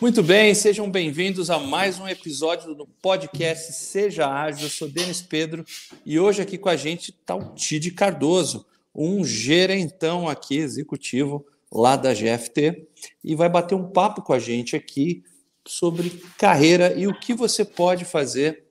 Muito 0.00 0.22
bem, 0.22 0.54
sejam 0.54 0.90
bem-vindos 0.90 1.50
a 1.50 1.58
mais 1.58 1.98
um 1.98 2.08
episódio 2.08 2.74
do 2.74 2.86
podcast 2.86 3.74
Seja 3.74 4.26
Ágil. 4.26 4.64
Eu 4.64 4.70
sou 4.70 4.88
Denis 4.88 5.20
Pedro 5.20 5.62
e 6.06 6.18
hoje 6.18 6.40
aqui 6.40 6.56
com 6.56 6.70
a 6.70 6.76
gente 6.76 7.10
está 7.10 7.36
o 7.36 7.52
Tid 7.52 7.90
Cardoso, 7.90 8.64
um 8.94 9.22
gerentão 9.22 10.26
aqui, 10.26 10.56
executivo 10.56 11.44
lá 11.70 11.96
da 11.96 12.14
GFT, 12.14 12.88
e 13.22 13.34
vai 13.34 13.50
bater 13.50 13.74
um 13.74 13.90
papo 13.90 14.22
com 14.22 14.32
a 14.32 14.38
gente 14.38 14.74
aqui 14.74 15.22
sobre 15.68 16.08
carreira 16.38 16.94
e 16.94 17.06
o 17.06 17.12
que 17.12 17.34
você 17.34 17.62
pode 17.62 18.06
fazer 18.06 18.64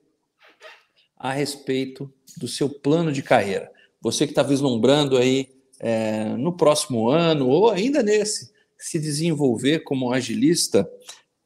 a 1.16 1.32
respeito 1.32 2.12
do 2.38 2.48
seu 2.48 2.68
plano 2.68 3.12
de 3.12 3.22
carreira. 3.22 3.72
Você 4.02 4.26
que 4.26 4.32
está 4.32 4.42
vislumbrando 4.42 5.16
aí 5.16 5.48
é, 5.80 6.24
no 6.38 6.58
próximo 6.58 7.08
ano 7.08 7.48
ou 7.48 7.70
ainda 7.70 8.02
nesse 8.02 8.52
se 8.80 8.98
desenvolver 8.98 9.80
como 9.80 10.12
agilista, 10.12 10.90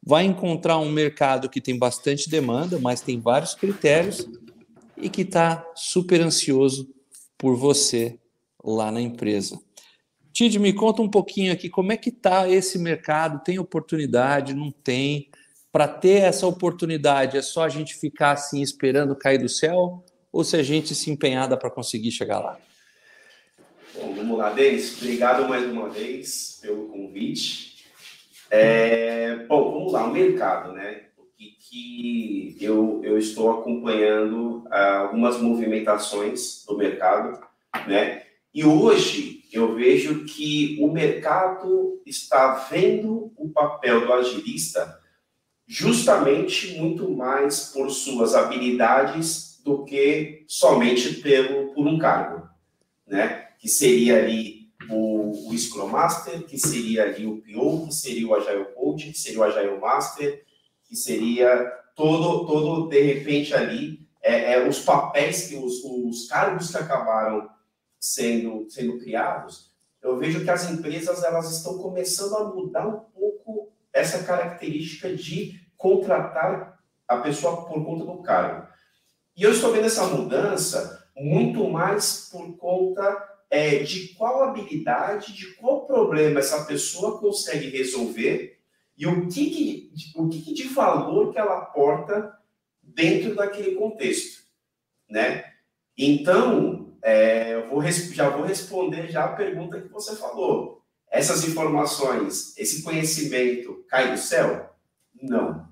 vai 0.02 0.26
encontrar 0.26 0.78
um 0.78 0.92
mercado 0.92 1.50
que 1.50 1.62
tem 1.62 1.78
bastante 1.78 2.30
demanda, 2.30 2.78
mas 2.80 3.02
tem 3.02 3.20
vários 3.20 3.56
critérios 3.56 4.28
e 4.98 5.10
que 5.10 5.22
está 5.22 5.66
super 5.76 6.22
ansioso 6.22 6.94
por 7.38 7.56
você 7.56 8.20
lá 8.64 8.92
na 8.92 9.02
empresa. 9.02 9.60
Tid, 10.32 10.58
me 10.60 10.74
conta 10.74 11.02
um 11.02 11.10
pouquinho 11.10 11.54
aqui 11.54 11.70
como 11.70 11.92
é 11.92 11.98
que 11.98 12.10
está 12.10 12.50
esse 12.50 12.80
mercado, 12.80 13.44
tem 13.44 13.60
oportunidade, 13.60 14.54
não 14.54 14.72
tem? 14.72 15.30
Para 15.72 15.88
ter 15.88 16.22
essa 16.24 16.48
oportunidade, 16.48 17.38
é 17.38 17.42
só 17.42 17.64
a 17.64 17.70
gente 17.70 17.96
ficar 17.96 18.32
assim 18.32 18.62
esperando 18.62 19.16
cair 19.16 19.38
do 19.38 19.50
céu 19.50 20.04
ou 20.32 20.44
se 20.44 20.56
a 20.58 20.64
gente 20.64 20.96
se 20.96 21.12
empenhar 21.12 21.48
para 21.58 21.70
conseguir 21.70 22.12
chegar 22.12 22.40
lá? 22.40 22.58
Bom, 23.96 24.12
vamos 24.16 24.40
lá, 24.40 24.50
Denis. 24.50 24.98
Obrigado 24.98 25.48
mais 25.48 25.72
uma 25.72 25.88
vez 25.88 26.58
pelo 26.60 26.88
convite. 26.88 27.86
É, 28.50 29.36
bom, 29.46 29.72
vamos 29.72 29.94
lá, 29.94 30.06
o 30.06 30.12
mercado, 30.12 30.74
né? 30.74 31.04
O 31.16 31.26
que, 31.38 31.52
que 31.62 32.58
eu, 32.60 33.02
eu 33.04 33.20
estou 33.20 33.52
acompanhando 33.52 34.66
ah, 34.72 34.98
algumas 34.98 35.40
movimentações 35.40 36.66
do 36.66 36.76
mercado, 36.76 37.40
né? 37.88 38.24
E 38.52 38.66
hoje 38.66 39.44
eu 39.54 39.76
vejo 39.76 40.26
que 40.26 40.76
o 40.82 40.92
mercado 40.92 42.02
está 42.04 42.56
vendo 42.72 43.32
o 43.38 43.50
papel 43.50 44.08
do 44.08 44.14
agilista 44.14 45.00
justamente 45.68 46.76
muito 46.80 47.12
mais 47.12 47.72
por 47.72 47.92
suas 47.92 48.34
habilidades 48.34 49.62
do 49.64 49.86
que 49.86 50.44
somente 50.48 51.22
pelo, 51.22 51.76
por 51.76 51.88
um 51.88 52.00
cargo, 52.00 52.50
né? 53.08 53.53
Que 53.64 53.70
seria 53.70 54.18
ali 54.18 54.68
o, 54.90 55.50
o 55.50 55.58
Scrum 55.58 55.88
Master, 55.88 56.44
que 56.44 56.58
seria 56.58 57.04
ali 57.04 57.26
o 57.26 57.42
PO, 57.42 57.88
que 57.88 57.96
seria 57.96 58.28
o 58.28 58.36
Agile 58.36 58.66
Coach, 58.76 59.10
que 59.10 59.18
seria 59.18 59.40
o 59.40 59.44
Agile 59.44 59.80
Master, 59.80 60.44
que 60.84 60.98
seria 60.98 61.66
todo, 61.96 62.46
todo 62.46 62.90
de 62.90 63.02
repente 63.02 63.54
ali, 63.54 64.06
é, 64.22 64.56
é, 64.56 64.68
os 64.68 64.80
papéis 64.80 65.48
que 65.48 65.56
os, 65.56 65.82
os 65.86 66.28
cargos 66.28 66.72
que 66.72 66.78
acabaram 66.78 67.50
sendo, 67.98 68.70
sendo 68.70 69.00
criados, 69.00 69.72
eu 70.02 70.18
vejo 70.18 70.44
que 70.44 70.50
as 70.50 70.70
empresas 70.70 71.24
elas 71.24 71.50
estão 71.50 71.78
começando 71.78 72.36
a 72.36 72.44
mudar 72.44 72.86
um 72.86 73.00
pouco 73.00 73.72
essa 73.94 74.26
característica 74.26 75.16
de 75.16 75.62
contratar 75.78 76.78
a 77.08 77.18
pessoa 77.20 77.66
por 77.66 77.86
conta 77.86 78.04
do 78.04 78.22
cargo. 78.22 78.68
E 79.38 79.44
eu 79.44 79.52
estou 79.52 79.72
vendo 79.72 79.86
essa 79.86 80.06
mudança 80.08 81.08
muito 81.16 81.70
mais 81.70 82.30
por 82.30 82.58
conta 82.58 83.33
é, 83.54 83.84
de 83.84 84.08
qual 84.16 84.42
habilidade, 84.42 85.32
de 85.32 85.54
qual 85.54 85.86
problema 85.86 86.40
essa 86.40 86.66
pessoa 86.66 87.20
consegue 87.20 87.70
resolver 87.70 88.58
e 88.98 89.06
o 89.06 89.28
que, 89.28 89.50
que 89.52 89.94
o 90.16 90.28
que, 90.28 90.42
que, 90.42 90.54
de 90.56 90.64
valor 90.70 91.32
que 91.32 91.38
ela 91.38 91.60
aporta 91.60 92.36
dentro 92.82 93.36
daquele 93.36 93.76
contexto, 93.76 94.42
né? 95.08 95.54
Então, 95.96 96.98
é, 97.04 97.54
eu 97.54 97.70
vou, 97.70 97.84
já 97.84 98.28
vou 98.30 98.44
responder 98.44 99.12
já 99.12 99.26
a 99.26 99.36
pergunta 99.36 99.80
que 99.80 99.90
você 99.90 100.16
falou. 100.16 100.82
Essas 101.12 101.48
informações, 101.48 102.58
esse 102.58 102.82
conhecimento 102.82 103.86
cai 103.88 104.14
do 104.14 104.18
céu? 104.18 104.74
Não. 105.22 105.70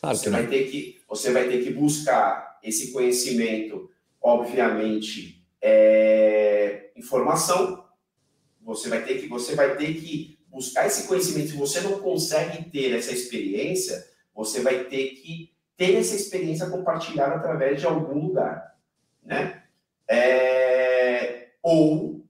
Claro 0.00 0.16
você, 0.16 0.30
vai 0.30 0.46
ter 0.46 0.70
que, 0.70 0.98
você 1.06 1.30
vai 1.30 1.46
ter 1.46 1.62
que 1.62 1.74
buscar 1.74 2.58
esse 2.62 2.90
conhecimento, 2.90 3.90
obviamente, 4.18 5.37
é, 5.60 6.90
informação, 6.96 7.84
você 8.60 8.88
vai 8.88 9.04
ter 9.04 9.20
que 9.20 9.28
você 9.28 9.54
vai 9.54 9.76
ter 9.76 9.94
que 9.94 10.38
buscar 10.48 10.86
esse 10.86 11.06
conhecimento. 11.06 11.50
Se 11.50 11.56
você 11.56 11.80
não 11.80 12.00
consegue 12.00 12.70
ter 12.70 12.94
essa 12.94 13.12
experiência, 13.12 14.06
você 14.34 14.60
vai 14.60 14.84
ter 14.84 15.10
que 15.10 15.52
ter 15.76 15.94
essa 15.94 16.14
experiência 16.14 16.68
compartilhada 16.68 17.36
através 17.36 17.80
de 17.80 17.86
algum 17.86 18.26
lugar, 18.26 18.76
né? 19.22 19.62
É, 20.10 21.48
ou 21.62 22.24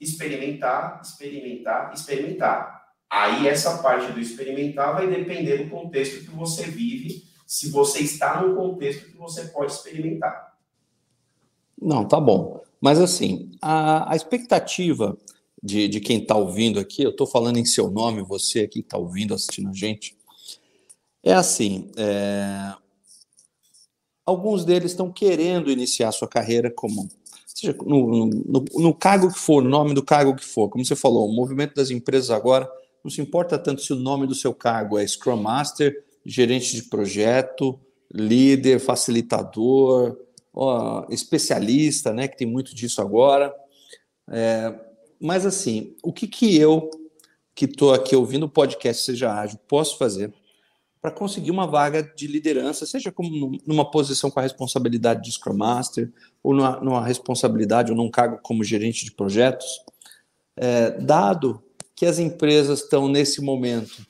experimentar, 0.00 1.00
experimentar, 1.02 1.92
experimentar. 1.92 2.76
Aí 3.08 3.46
essa 3.46 3.78
parte 3.82 4.12
do 4.12 4.20
experimentar 4.20 4.94
vai 4.94 5.06
depender 5.06 5.58
do 5.58 5.70
contexto 5.70 6.24
que 6.24 6.30
você 6.30 6.64
vive, 6.64 7.24
se 7.46 7.70
você 7.70 8.00
está 8.00 8.40
num 8.40 8.54
contexto 8.54 9.06
que 9.06 9.16
você 9.16 9.46
pode 9.46 9.72
experimentar. 9.72 10.56
Não, 11.80 12.06
tá 12.06 12.20
bom. 12.20 12.65
Mas 12.80 13.00
assim, 13.00 13.50
a, 13.60 14.12
a 14.12 14.16
expectativa 14.16 15.16
de, 15.62 15.88
de 15.88 16.00
quem 16.00 16.20
está 16.20 16.36
ouvindo 16.36 16.78
aqui, 16.78 17.02
eu 17.02 17.10
estou 17.10 17.26
falando 17.26 17.58
em 17.58 17.64
seu 17.64 17.90
nome, 17.90 18.22
você 18.22 18.60
aqui 18.60 18.80
que 18.80 18.86
está 18.86 18.98
ouvindo, 18.98 19.34
assistindo 19.34 19.70
a 19.70 19.72
gente, 19.72 20.16
é 21.22 21.32
assim: 21.32 21.90
é, 21.96 22.74
alguns 24.24 24.64
deles 24.64 24.92
estão 24.92 25.10
querendo 25.10 25.70
iniciar 25.70 26.12
sua 26.12 26.28
carreira 26.28 26.70
como 26.70 27.08
seja 27.46 27.74
no, 27.84 28.26
no, 28.26 28.64
no, 28.74 28.94
cargo 28.94 29.32
que 29.32 29.38
for, 29.38 29.62
no 29.62 29.70
nome 29.70 29.94
do 29.94 30.02
cargo 30.02 30.36
que 30.36 30.44
for, 30.44 30.68
como 30.68 30.84
você 30.84 30.94
falou, 30.94 31.26
o 31.26 31.34
movimento 31.34 31.74
das 31.74 31.90
empresas 31.90 32.30
agora 32.30 32.70
não 33.02 33.10
se 33.10 33.20
importa 33.20 33.58
tanto 33.58 33.80
se 33.80 33.92
o 33.92 33.96
nome 33.96 34.26
do 34.26 34.34
seu 34.34 34.52
cargo 34.52 34.98
é 34.98 35.06
Scrum 35.06 35.36
Master, 35.36 36.04
gerente 36.24 36.74
de 36.74 36.82
projeto, 36.82 37.78
líder, 38.12 38.78
facilitador, 38.78 40.18
ó, 40.56 41.06
especialista, 41.10 42.12
né, 42.12 42.26
que 42.26 42.36
tem 42.36 42.46
muito 42.46 42.74
disso 42.74 43.02
agora. 43.02 43.54
É, 44.30 44.74
mas 45.20 45.44
assim, 45.44 45.94
o 46.02 46.12
que, 46.12 46.26
que 46.26 46.56
eu, 46.56 46.90
que 47.54 47.66
estou 47.66 47.92
aqui 47.92 48.16
ouvindo 48.16 48.46
o 48.46 48.48
podcast 48.48 49.04
Seja 49.04 49.32
Ágil, 49.32 49.58
posso 49.68 49.98
fazer 49.98 50.32
para 51.00 51.10
conseguir 51.12 51.52
uma 51.52 51.68
vaga 51.68 52.02
de 52.02 52.26
liderança, 52.26 52.84
seja 52.84 53.12
como 53.12 53.60
numa 53.64 53.88
posição 53.88 54.28
com 54.28 54.40
a 54.40 54.42
responsabilidade 54.42 55.22
de 55.22 55.30
Scrum 55.30 55.56
Master, 55.56 56.10
ou 56.42 56.52
numa, 56.52 56.80
numa 56.80 57.04
responsabilidade 57.04 57.92
ou 57.92 57.96
num 57.96 58.10
cargo 58.10 58.40
como 58.42 58.64
gerente 58.64 59.04
de 59.04 59.12
projetos, 59.12 59.66
é, 60.56 60.90
dado 60.90 61.62
que 61.94 62.06
as 62.06 62.18
empresas 62.18 62.82
estão 62.82 63.08
nesse 63.08 63.40
momento 63.40 64.04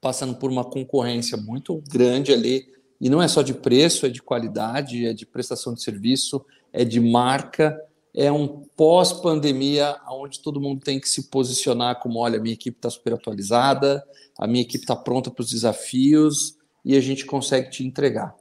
passando 0.00 0.34
por 0.34 0.50
uma 0.50 0.64
concorrência 0.64 1.36
muito 1.36 1.80
grande 1.88 2.32
ali 2.32 2.66
e 3.04 3.10
não 3.10 3.20
é 3.20 3.28
só 3.28 3.42
de 3.42 3.52
preço, 3.52 4.06
é 4.06 4.08
de 4.08 4.22
qualidade, 4.22 5.04
é 5.04 5.12
de 5.12 5.26
prestação 5.26 5.74
de 5.74 5.82
serviço, 5.82 6.42
é 6.72 6.86
de 6.86 6.98
marca, 6.98 7.78
é 8.14 8.32
um 8.32 8.64
pós-pandemia 8.74 10.00
onde 10.08 10.40
todo 10.40 10.58
mundo 10.58 10.80
tem 10.82 10.98
que 10.98 11.06
se 11.06 11.24
posicionar 11.24 12.00
como, 12.00 12.18
olha, 12.20 12.38
a 12.38 12.42
minha 12.42 12.54
equipe 12.54 12.78
está 12.78 12.88
super 12.88 13.12
atualizada, 13.12 14.02
a 14.38 14.46
minha 14.46 14.62
equipe 14.62 14.84
está 14.84 14.96
pronta 14.96 15.30
para 15.30 15.42
os 15.42 15.50
desafios 15.50 16.56
e 16.82 16.96
a 16.96 17.00
gente 17.02 17.26
consegue 17.26 17.68
te 17.68 17.86
entregar. 17.86 18.34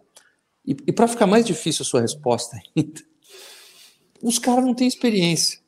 E, 0.66 0.78
e 0.88 0.94
para 0.94 1.10
ficar 1.10 1.28
mais 1.28 1.46
difícil 1.46 1.84
a 1.84 1.86
sua 1.86 2.00
resposta 2.00 2.56
ainda, 2.56 3.02
os 4.24 4.40
caras 4.40 4.64
não 4.64 4.74
têm 4.74 4.88
experiência. 4.88 5.60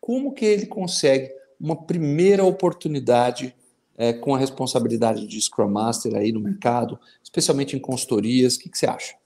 Como 0.00 0.32
que 0.32 0.44
ele 0.44 0.66
consegue 0.66 1.32
uma 1.58 1.74
primeira 1.74 2.44
oportunidade 2.44 3.56
é, 3.98 4.12
com 4.12 4.32
a 4.32 4.38
responsabilidade 4.38 5.26
de 5.26 5.40
Scrum 5.40 5.68
Master 5.68 6.14
aí 6.14 6.30
no 6.30 6.38
mercado, 6.38 6.98
especialmente 7.20 7.76
em 7.76 7.80
consultorias? 7.80 8.54
O 8.54 8.60
que, 8.60 8.70
que 8.70 8.78
você 8.78 8.86
acha? 8.86 9.16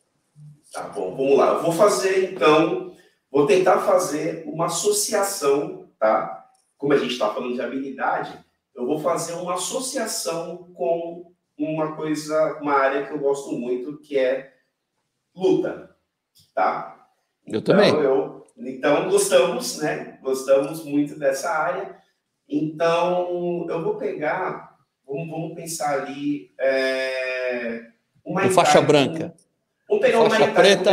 Tá 0.73 0.88
bom, 0.88 1.14
vamos 1.14 1.37
lá. 1.37 1.52
Eu 1.52 1.62
vou 1.62 1.73
fazer, 1.73 2.32
então, 2.32 2.96
vou 3.31 3.46
tentar 3.46 3.81
fazer 3.81 4.44
uma 4.46 4.67
associação, 4.67 5.91
tá? 5.99 6.49
Como 6.79 6.94
a 6.94 6.96
gente 6.96 7.12
está 7.12 7.32
falando 7.32 7.55
de 7.55 7.61
habilidade, 7.61 8.43
eu 8.75 8.87
vou 8.87 8.99
fazer 8.99 9.35
uma 9.35 9.55
associação 9.55 10.70
com 10.75 11.31
uma 11.58 11.94
coisa, 11.94 12.58
uma 12.62 12.73
área 12.73 13.06
que 13.06 13.12
eu 13.12 13.19
gosto 13.19 13.52
muito, 13.52 13.99
que 13.99 14.19
é 14.19 14.55
luta, 15.37 15.94
tá? 16.55 17.06
Eu 17.46 17.58
então, 17.58 17.76
também. 17.76 17.94
Eu, 17.94 18.46
então, 18.56 19.11
gostamos, 19.11 19.76
né? 19.79 20.19
Gostamos 20.23 20.82
muito 20.82 21.19
dessa 21.19 21.50
área. 21.50 22.00
Então, 22.49 23.67
eu 23.69 23.82
vou 23.82 23.96
pegar, 23.96 24.71
vamos, 25.06 25.31
vamos 25.31 25.54
pensar 25.54 26.02
ali, 26.02 26.52
é, 26.58 27.87
uma 28.25 28.46
o 28.46 28.50
faixa 28.50 28.81
branca. 28.81 29.34
Vamos 29.88 30.04
pegar 30.04 30.28
faixa 30.28 30.44
uma 30.44 30.54
preta 30.54 30.90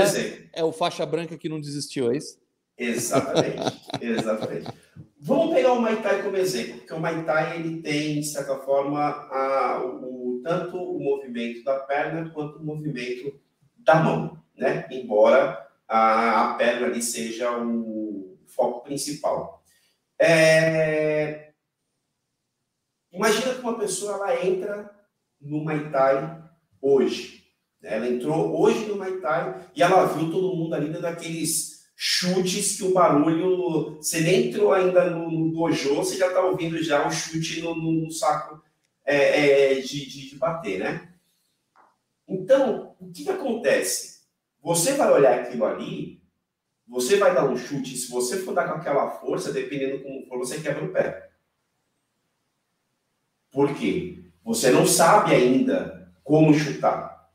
é 0.53 0.63
o 0.63 0.71
faixa 0.71 1.05
branca 1.05 1.37
que 1.37 1.49
não 1.49 1.59
desistiu, 1.59 2.11
é 2.11 2.17
isso? 2.17 2.37
Exatamente, 2.77 3.79
exatamente. 4.01 4.67
Vamos 5.21 5.53
pegar 5.53 5.73
o 5.73 5.81
Muay 5.81 6.01
Thai 6.01 6.23
como 6.23 6.37
exemplo, 6.37 6.77
porque 6.77 6.93
o 6.93 6.99
Muay 6.99 7.23
Thai 7.23 7.57
ele 7.57 7.81
tem, 7.81 8.21
de 8.21 8.25
certa 8.25 8.55
forma, 8.57 9.01
a, 9.01 9.81
o, 9.83 10.41
tanto 10.43 10.77
o 10.77 10.99
movimento 10.99 11.63
da 11.63 11.79
perna 11.79 12.29
quanto 12.29 12.57
o 12.57 12.63
movimento 12.63 13.37
da 13.77 13.95
mão, 13.95 14.41
né? 14.55 14.87
Embora 14.89 15.67
a, 15.87 16.51
a 16.51 16.53
perna 16.53 16.87
ali 16.87 17.01
seja 17.01 17.51
o 17.57 18.37
foco 18.47 18.83
principal. 18.83 19.61
É... 20.17 21.48
Imagina 23.11 23.53
que 23.53 23.61
uma 23.61 23.77
pessoa 23.77 24.13
ela 24.15 24.45
entra 24.45 24.89
no 25.41 25.63
Muay 25.63 25.89
Thai 25.89 26.43
hoje. 26.81 27.43
Né? 27.81 27.95
Ela 27.95 28.07
entrou 28.07 28.59
hoje 28.59 28.85
no 28.85 28.95
Muay 28.95 29.19
Thai 29.19 29.69
e 29.75 29.81
ela 29.81 30.05
viu 30.05 30.31
todo 30.31 30.55
mundo 30.55 30.75
ali 30.75 30.89
dando 30.89 31.05
aqueles 31.05 31.79
chutes 31.95 32.77
que 32.77 32.83
o 32.85 32.93
barulho. 32.93 33.97
Você 33.97 34.21
nem 34.21 34.47
entrou 34.47 34.71
ainda 34.71 35.09
no, 35.09 35.29
no 35.29 35.51
dojo, 35.51 35.95
você 35.95 36.17
já 36.17 36.27
está 36.27 36.41
ouvindo 36.41 36.81
já 36.81 37.05
o 37.07 37.11
chute 37.11 37.61
no, 37.61 37.75
no 37.75 38.11
saco 38.11 38.61
é, 39.05 39.73
é, 39.73 39.81
de, 39.81 40.05
de, 40.05 40.29
de, 40.29 40.35
bater, 40.37 40.79
né? 40.79 41.13
Então, 42.27 42.95
o 42.99 43.11
que, 43.11 43.23
que 43.23 43.31
acontece? 43.31 44.19
Você 44.61 44.93
vai 44.93 45.11
olhar 45.11 45.39
aquilo 45.39 45.65
ali, 45.65 46.21
você 46.87 47.17
vai 47.17 47.33
dar 47.33 47.49
um 47.49 47.57
chute, 47.57 47.97
se 47.97 48.11
você 48.11 48.37
for 48.37 48.53
dar 48.53 48.67
com 48.67 48.75
aquela 48.75 49.09
força, 49.09 49.51
dependendo 49.51 50.03
como 50.03 50.27
for, 50.27 50.37
você 50.37 50.61
quebra 50.61 50.85
o 50.85 50.93
pé. 50.93 51.28
Por 53.51 53.73
quê? 53.75 54.23
Você 54.43 54.71
não 54.71 54.85
sabe 54.85 55.33
ainda 55.33 56.11
como 56.23 56.53
chutar. 56.53 57.29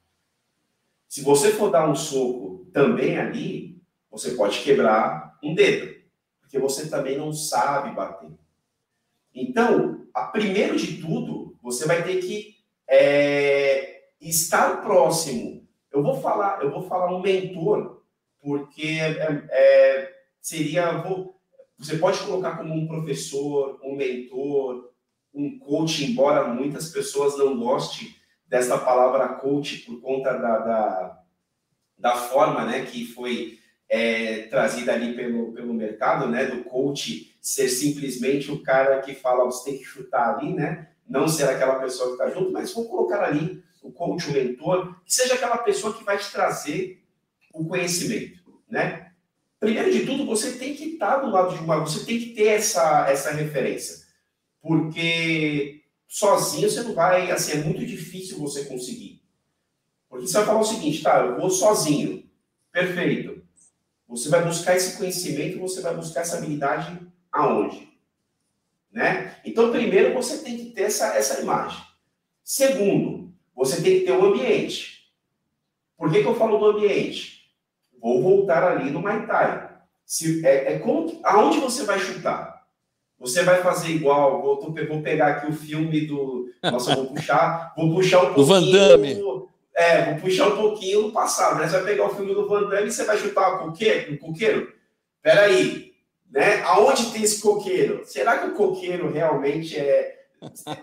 Se 1.08 1.22
você 1.22 1.52
for 1.52 1.70
dar 1.70 1.88
um 1.88 1.94
soco 1.94 2.66
também 2.72 3.18
ali, 3.18 3.80
você 4.10 4.32
pode 4.32 4.60
quebrar 4.60 5.38
um 5.42 5.54
dedo, 5.54 5.94
porque 6.40 6.58
você 6.58 6.88
também 6.88 7.16
não 7.18 7.32
sabe 7.32 7.94
bater. 7.94 8.30
Então, 9.34 10.06
a 10.14 10.24
primeiro 10.24 10.76
de 10.76 11.00
tudo, 11.00 11.56
você 11.62 11.86
vai 11.86 12.02
ter 12.04 12.20
que 12.20 12.56
é, 12.88 14.04
estar 14.20 14.82
próximo. 14.82 15.66
Eu 15.92 16.02
vou 16.02 16.20
falar, 16.20 16.62
eu 16.62 16.70
vou 16.70 16.82
falar 16.82 17.14
um 17.14 17.20
mentor, 17.20 18.02
porque 18.40 18.98
é, 19.00 19.46
é, 19.50 20.14
seria, 20.40 20.98
vou, 20.98 21.40
você 21.78 21.96
pode 21.96 22.20
colocar 22.20 22.56
como 22.56 22.74
um 22.74 22.86
professor, 22.86 23.80
um 23.82 23.96
mentor, 23.96 24.93
um 25.34 25.58
coach, 25.58 26.04
embora 26.04 26.46
muitas 26.46 26.90
pessoas 26.90 27.36
não 27.36 27.58
gostem 27.58 28.14
dessa 28.46 28.78
palavra 28.78 29.28
coach 29.34 29.78
por 29.78 30.00
conta 30.00 30.32
da, 30.32 30.58
da, 30.58 31.22
da 31.98 32.16
forma, 32.16 32.64
né, 32.64 32.86
que 32.86 33.04
foi 33.06 33.58
é, 33.88 34.42
trazida 34.42 34.92
ali 34.92 35.14
pelo, 35.14 35.52
pelo 35.52 35.74
mercado, 35.74 36.28
né, 36.28 36.46
do 36.46 36.62
coach 36.64 37.36
ser 37.40 37.68
simplesmente 37.68 38.50
o 38.50 38.62
cara 38.62 39.00
que 39.00 39.14
fala, 39.14 39.44
você 39.44 39.70
tem 39.70 39.78
que 39.78 39.84
chutar 39.84 40.36
ali, 40.36 40.54
né, 40.54 40.88
não 41.08 41.28
ser 41.28 41.48
aquela 41.48 41.80
pessoa 41.80 42.08
que 42.08 42.22
está 42.22 42.30
junto, 42.30 42.52
mas 42.52 42.72
vou 42.72 42.88
colocar 42.88 43.22
ali 43.24 43.62
o 43.82 43.92
coach, 43.92 44.30
o 44.30 44.32
mentor, 44.32 44.94
que 45.04 45.12
seja 45.12 45.34
aquela 45.34 45.58
pessoa 45.58 45.92
que 45.92 46.04
vai 46.04 46.16
te 46.16 46.30
trazer 46.30 47.02
o 47.52 47.64
conhecimento, 47.66 48.62
né. 48.68 49.10
Primeiro 49.60 49.90
de 49.90 50.04
tudo, 50.04 50.26
você 50.26 50.52
tem 50.52 50.74
que 50.74 50.84
estar 50.92 51.16
do 51.16 51.30
lado 51.30 51.56
de 51.56 51.62
uma, 51.62 51.80
você 51.80 52.04
tem 52.04 52.18
que 52.18 52.34
ter 52.34 52.48
essa, 52.48 53.06
essa 53.08 53.30
referência, 53.30 54.03
porque 54.64 55.82
sozinho 56.08 56.70
você 56.70 56.82
não 56.82 56.94
vai, 56.94 57.30
assim, 57.30 57.52
é 57.52 57.56
muito 57.56 57.84
difícil 57.84 58.38
você 58.38 58.64
conseguir. 58.64 59.22
Porque 60.08 60.26
você 60.26 60.38
vai 60.38 60.46
falar 60.46 60.60
o 60.60 60.64
seguinte, 60.64 61.02
tá, 61.02 61.18
eu 61.18 61.38
vou 61.38 61.50
sozinho, 61.50 62.26
perfeito. 62.72 63.44
Você 64.08 64.30
vai 64.30 64.42
buscar 64.42 64.74
esse 64.74 64.96
conhecimento, 64.96 65.60
você 65.60 65.82
vai 65.82 65.94
buscar 65.94 66.22
essa 66.22 66.38
habilidade 66.38 66.98
aonde? 67.30 67.92
Né? 68.90 69.36
Então, 69.44 69.70
primeiro, 69.70 70.14
você 70.14 70.38
tem 70.38 70.56
que 70.56 70.70
ter 70.70 70.84
essa, 70.84 71.14
essa 71.14 71.42
imagem. 71.42 71.84
Segundo, 72.42 73.34
você 73.54 73.82
tem 73.82 74.00
que 74.00 74.06
ter 74.06 74.12
um 74.12 74.24
ambiente. 74.24 75.12
Por 75.94 76.10
que, 76.10 76.22
que 76.22 76.26
eu 76.26 76.36
falo 76.36 76.56
do 76.56 76.78
ambiente? 76.78 77.52
Vou 78.00 78.22
voltar 78.22 78.64
ali 78.64 78.90
no 78.90 79.02
Muay 79.02 79.26
Thai. 79.26 79.76
Se, 80.06 80.46
é, 80.46 80.72
é 80.72 80.78
como, 80.78 81.20
aonde 81.22 81.60
você 81.60 81.84
vai 81.84 81.98
chutar? 81.98 82.53
Você 83.18 83.42
vai 83.42 83.62
fazer 83.62 83.90
igual, 83.90 84.42
vou, 84.42 84.60
vou 84.60 85.02
pegar 85.02 85.28
aqui 85.28 85.50
o 85.50 85.54
filme 85.54 86.06
do. 86.06 86.50
Nossa, 86.62 86.94
vou 86.94 87.06
puxar, 87.06 87.72
vou 87.76 87.94
puxar 87.94 88.22
um 88.22 88.34
pouquinho. 88.34 88.46
Do 88.46 88.46
Van 88.46 88.70
Damme. 88.70 89.22
É, 89.76 90.12
vou 90.12 90.20
puxar 90.20 90.48
um 90.48 90.56
pouquinho 90.56 91.02
no 91.02 91.12
passado, 91.12 91.58
né? 91.58 91.66
Você 91.66 91.76
vai 91.76 91.84
pegar 91.84 92.06
o 92.06 92.14
filme 92.14 92.32
do 92.32 92.48
Van 92.48 92.68
Damme 92.68 92.88
e 92.88 92.92
você 92.92 93.04
vai 93.04 93.18
chutar 93.18 93.54
o 93.54 93.58
coqueiro? 93.66 94.14
Um 94.14 94.18
coqueiro? 94.18 94.72
Peraí, 95.20 95.92
né? 96.30 96.62
Aonde 96.62 97.06
tem 97.06 97.22
esse 97.22 97.40
coqueiro? 97.40 98.02
Será 98.04 98.38
que 98.38 98.48
o 98.48 98.54
coqueiro 98.54 99.10
realmente 99.10 99.76
é, 99.76 100.16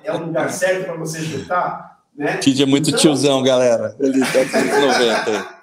é 0.04 0.13
o 0.13 0.25
lugar 0.25 0.50
certo 0.51 0.86
para 0.86 0.95
você 0.95 1.22
chutar? 1.22 2.01
Né? 2.16 2.38
Kid 2.38 2.62
é 2.62 2.66
muito 2.66 2.89
então, 2.89 3.00
tiozão, 3.00 3.42
galera. 3.44 3.95
Ele 4.00 4.19
tá 4.19 4.39
90. 5.24 5.62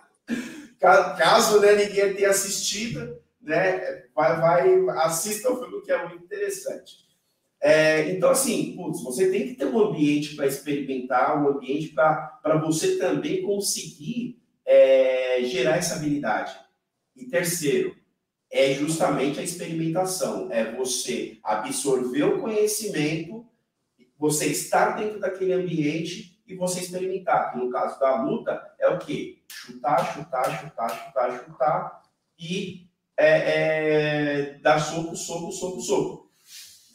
Caso 1.18 1.60
né, 1.60 1.74
ninguém 1.74 2.14
tenha 2.14 2.30
assistido, 2.30 3.17
né, 3.40 4.04
vai, 4.14 4.40
vai, 4.40 4.88
assista 5.00 5.50
o 5.50 5.58
filme 5.58 5.82
que 5.82 5.92
é 5.92 6.08
muito 6.08 6.24
interessante. 6.24 7.08
É, 7.60 8.10
então, 8.10 8.30
assim, 8.30 8.74
putz, 8.76 9.02
você 9.02 9.30
tem 9.30 9.48
que 9.48 9.54
ter 9.54 9.66
um 9.66 9.78
ambiente 9.78 10.36
para 10.36 10.46
experimentar, 10.46 11.42
um 11.42 11.48
ambiente 11.48 11.88
para 11.88 12.62
você 12.64 12.96
também 12.98 13.42
conseguir 13.42 14.40
é, 14.64 15.42
gerar 15.44 15.76
essa 15.76 15.96
habilidade. 15.96 16.56
E 17.16 17.26
terceiro, 17.26 17.96
é 18.50 18.74
justamente 18.74 19.40
a 19.40 19.42
experimentação, 19.42 20.48
é 20.50 20.72
você 20.72 21.38
absorver 21.42 22.24
o 22.24 22.40
conhecimento, 22.40 23.46
você 24.16 24.46
estar 24.46 24.96
dentro 24.96 25.20
daquele 25.20 25.52
ambiente 25.52 26.40
e 26.46 26.54
você 26.54 26.80
experimentar. 26.80 27.52
Que 27.52 27.58
no 27.58 27.70
caso 27.70 27.98
da 28.00 28.22
luta 28.22 28.60
é 28.78 28.88
o 28.88 28.98
quê? 28.98 29.42
Chutar, 29.48 30.14
chutar, 30.14 30.60
chutar, 30.60 30.90
chutar, 30.90 31.44
chutar 31.44 32.02
e 32.38 32.87
é, 33.18 33.28
é, 33.28 34.58
dar 34.62 34.78
soco, 34.78 35.16
soco, 35.16 35.52
soco, 35.52 35.80
soco 35.80 36.28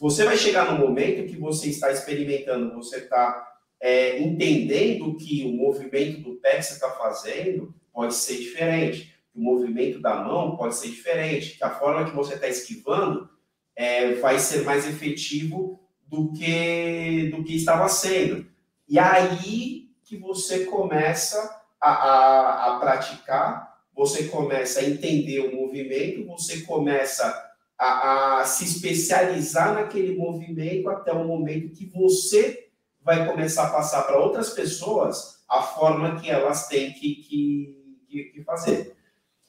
você 0.04 0.25
vai 0.25 0.36
chegar 0.36 0.70
no 0.70 0.86
momento 0.86 1.25
que 1.25 1.40
você 1.40 1.70
está 1.70 1.90
experimentando, 1.90 2.75
você 2.75 2.98
está 2.98 3.54
é, 3.80 4.20
entendendo 4.20 5.16
que 5.16 5.46
o 5.46 5.54
movimento 5.54 6.20
do 6.20 6.36
pé 6.36 6.58
que 6.58 6.64
você 6.64 6.74
está 6.74 6.90
fazendo 6.90 7.74
pode 7.94 8.14
ser 8.14 8.36
diferente, 8.36 9.16
o 9.34 9.42
movimento 9.42 10.02
da 10.02 10.16
mão 10.16 10.58
pode 10.58 10.75
ser 10.75 10.90
diferente, 10.90 11.58
que 11.58 11.64
a 11.64 11.70
forma 11.70 12.04
que 12.04 12.14
você 12.14 12.34
está 12.34 12.50
esquivando 12.50 13.30
é, 13.78 14.16
vai 14.16 14.40
ser 14.40 14.66
mais 14.66 14.86
efetivo 14.86 15.80
do 16.06 16.34
que, 16.34 17.30
do 17.34 17.42
que 17.42 17.56
estava 17.56 17.88
sendo. 17.88 18.46
E 18.90 19.00
aí 19.00 19.90
que 20.04 20.18
você 20.18 20.65
começa 20.65 21.63
a, 21.80 21.92
a, 21.92 22.75
a 22.75 22.80
praticar, 22.82 23.73
você 23.95 24.25
começa 24.25 24.79
a 24.79 24.83
entender 24.83 25.39
o 25.39 25.55
movimento, 25.55 26.25
você 26.25 26.62
começa 26.62 27.51
a, 27.77 28.39
a, 28.39 28.45
se 28.45 28.65
especializar 28.65 29.73
naquele 29.73 30.15
movimento 30.15 30.89
até 30.89 31.12
o 31.12 31.25
momento 31.25 31.73
que 31.73 31.85
você 31.85 32.69
vai 33.01 33.27
começar 33.27 33.67
a 33.67 33.71
passar 33.71 34.03
para 34.03 34.19
outras 34.19 34.51
pessoas 34.51 35.43
a 35.50 35.62
forma 35.62 36.19
que 36.19 36.29
elas 36.29 36.67
têm 36.67 36.93
que, 36.93 37.15
que, 37.15 38.23
que 38.33 38.43
fazer. 38.43 38.95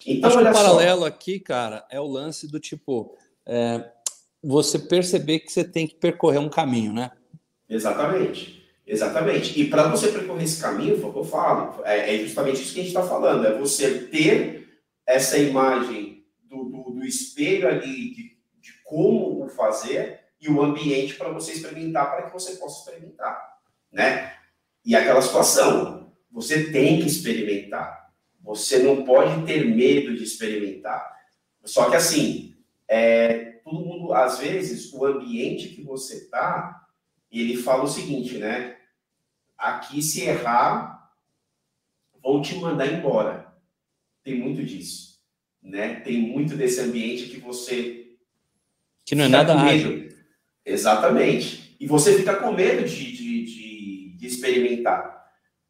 Então, 0.06 0.28
Acho 0.28 0.38
olha 0.38 0.52
que 0.52 0.58
o 0.58 0.60
paralelo 0.60 1.00
só. 1.00 1.06
aqui, 1.06 1.40
cara, 1.40 1.86
é 1.90 2.00
o 2.00 2.06
lance 2.06 2.46
do 2.46 2.60
tipo 2.60 3.16
é, 3.46 3.90
você 4.42 4.78
perceber 4.78 5.40
que 5.40 5.50
você 5.50 5.64
tem 5.64 5.86
que 5.86 5.94
percorrer 5.94 6.38
um 6.38 6.48
caminho, 6.48 6.92
né? 6.92 7.10
Exatamente. 7.68 8.63
Exatamente. 8.86 9.58
E 9.60 9.68
para 9.68 9.88
você 9.88 10.08
percorrer 10.08 10.44
esse 10.44 10.60
caminho, 10.60 11.00
foi 11.00 11.10
o 11.10 11.12
que 11.12 11.18
eu 11.18 11.24
falo, 11.24 11.82
é, 11.84 12.14
é 12.14 12.18
justamente 12.18 12.62
isso 12.62 12.74
que 12.74 12.80
a 12.80 12.82
gente 12.82 12.94
está 12.94 13.06
falando, 13.06 13.46
é 13.46 13.58
você 13.58 14.06
ter 14.06 14.68
essa 15.06 15.38
imagem 15.38 16.24
do, 16.42 16.64
do, 16.64 16.90
do 16.90 17.04
espelho 17.04 17.68
ali 17.68 18.14
de, 18.14 18.36
de 18.60 18.72
como 18.84 19.44
o 19.44 19.48
fazer 19.48 20.20
e 20.40 20.48
o 20.48 20.62
ambiente 20.62 21.14
para 21.14 21.30
você 21.30 21.52
experimentar, 21.52 22.10
para 22.10 22.26
que 22.26 22.32
você 22.32 22.56
possa 22.56 22.80
experimentar, 22.80 23.58
né? 23.90 24.34
E 24.84 24.94
aquela 24.94 25.22
situação, 25.22 26.12
você 26.30 26.70
tem 26.70 27.00
que 27.00 27.06
experimentar. 27.06 28.12
Você 28.42 28.80
não 28.80 29.04
pode 29.04 29.46
ter 29.46 29.64
medo 29.64 30.14
de 30.14 30.22
experimentar. 30.22 31.10
Só 31.64 31.88
que 31.88 31.96
assim, 31.96 32.54
é, 32.86 33.52
todo 33.64 33.80
mundo, 33.80 34.12
às 34.12 34.38
vezes, 34.38 34.92
o 34.92 35.06
ambiente 35.06 35.68
que 35.68 35.82
você 35.82 36.16
está, 36.16 36.86
ele 37.32 37.56
fala 37.56 37.84
o 37.84 37.88
seguinte, 37.88 38.36
né? 38.36 38.73
Aqui 39.56 40.02
se 40.02 40.22
errar, 40.22 41.10
vão 42.22 42.42
te 42.42 42.54
mandar 42.56 42.86
embora. 42.86 43.54
Tem 44.22 44.38
muito 44.38 44.64
disso 44.64 45.14
né? 45.64 46.00
Tem 46.00 46.20
muito 46.20 46.56
desse 46.56 46.78
ambiente 46.80 47.30
que 47.30 47.40
você 47.40 48.02
que 49.06 49.14
não 49.14 49.24
é 49.24 49.28
nada 49.28 49.58
ágil. 49.58 50.08
Exatamente. 50.64 51.76
E 51.80 51.86
você 51.86 52.16
fica 52.16 52.36
com 52.36 52.52
medo 52.52 52.88
de, 52.88 53.12
de, 53.12 53.44
de, 53.44 54.16
de, 54.16 54.26
experimentar. 54.26 55.24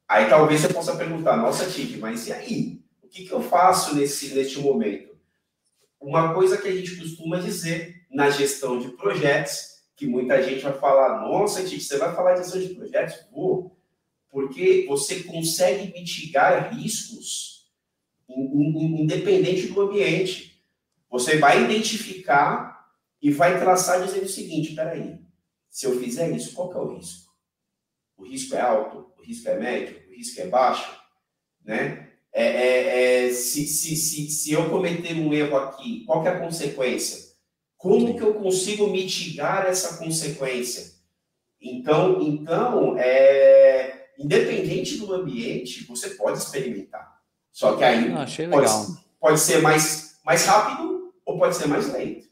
Aí 0.07 0.29
talvez 0.29 0.61
você 0.61 0.73
possa 0.73 0.97
perguntar, 0.97 1.37
nossa, 1.37 1.69
Tite, 1.69 1.97
mas 1.99 2.29
e 2.29 2.33
aí? 2.33 2.81
O 3.03 3.09
que, 3.09 3.25
que 3.25 3.33
eu 3.33 3.41
faço 3.41 3.97
nesse, 3.97 4.35
neste 4.35 4.61
momento? 4.61 5.17
Uma 6.01 6.33
coisa 6.35 6.59
que 6.59 6.69
a 6.69 6.75
gente 6.75 6.97
costuma 6.97 7.39
dizer, 7.39 8.07
na 8.11 8.31
gestão 8.31 8.79
de 8.79 8.89
projetos, 8.89 9.83
que 9.97 10.07
muita 10.07 10.41
gente 10.43 10.63
vai 10.63 10.75
falar, 10.75 11.21
nossa, 11.23 11.65
Tite, 11.65 11.83
você 11.83 11.99
vai 11.99 12.15
falar 12.15 12.35
de 12.35 12.43
gestão 12.43 12.61
de 12.61 12.75
projetos? 12.75 13.17
Vou, 13.33 13.74
porque 14.35 14.85
você 14.89 15.23
consegue 15.23 15.93
mitigar 15.93 16.77
riscos 16.77 17.71
independente 18.29 19.69
do 19.69 19.81
ambiente. 19.81 20.61
Você 21.09 21.39
vai 21.39 21.63
identificar 21.63 22.85
e 23.23 23.31
vai 23.31 23.61
traçar 23.61 24.05
dizendo 24.05 24.25
o 24.25 24.29
seguinte, 24.29 24.75
peraí, 24.75 25.21
se 25.71 25.87
eu 25.87 26.01
fizer 26.01 26.35
isso, 26.35 26.53
qual 26.53 26.69
que 26.69 26.77
é 26.77 26.81
o 26.81 26.97
risco? 26.97 27.33
O 28.17 28.25
risco 28.25 28.57
é 28.57 28.61
alto? 28.61 29.13
O 29.17 29.23
risco 29.23 29.49
é 29.49 29.57
médio? 29.57 30.03
O 30.11 30.17
risco 30.17 30.41
é 30.41 30.49
baixo? 30.49 31.01
Né? 31.65 32.11
É, 32.33 32.45
é, 32.45 33.27
é, 33.27 33.33
se, 33.33 33.65
se, 33.69 33.95
se, 33.95 34.29
se 34.29 34.51
eu 34.51 34.69
cometer 34.69 35.15
um 35.15 35.33
erro 35.33 35.57
aqui, 35.59 36.05
qual 36.07 36.23
que 36.23 36.29
é 36.29 36.33
a 36.33 36.41
consequência? 36.41 37.35
Como 37.77 38.17
que 38.17 38.23
eu 38.23 38.35
consigo 38.35 38.89
mitigar 38.89 39.67
essa 39.67 39.97
consequência? 39.97 40.93
Então, 41.61 42.21
então 42.21 42.99
é, 42.99 43.74
independente 44.19 44.99
do 44.99 45.13
ambiente, 45.13 45.85
você 45.85 46.11
pode 46.11 46.39
experimentar. 46.39 47.21
Só 47.53 47.77
que 47.77 47.85
aí 47.85 48.13
ah, 48.13 48.27
pode, 48.51 48.69
pode, 49.21 49.41
ser 49.41 49.63
mais, 49.63 50.19
mais 50.25 50.45
rápido 50.45 51.13
ou 51.25 51.39
pode 51.39 51.57
ser 51.57 51.67
mais 51.67 51.93
lento. 51.93 52.29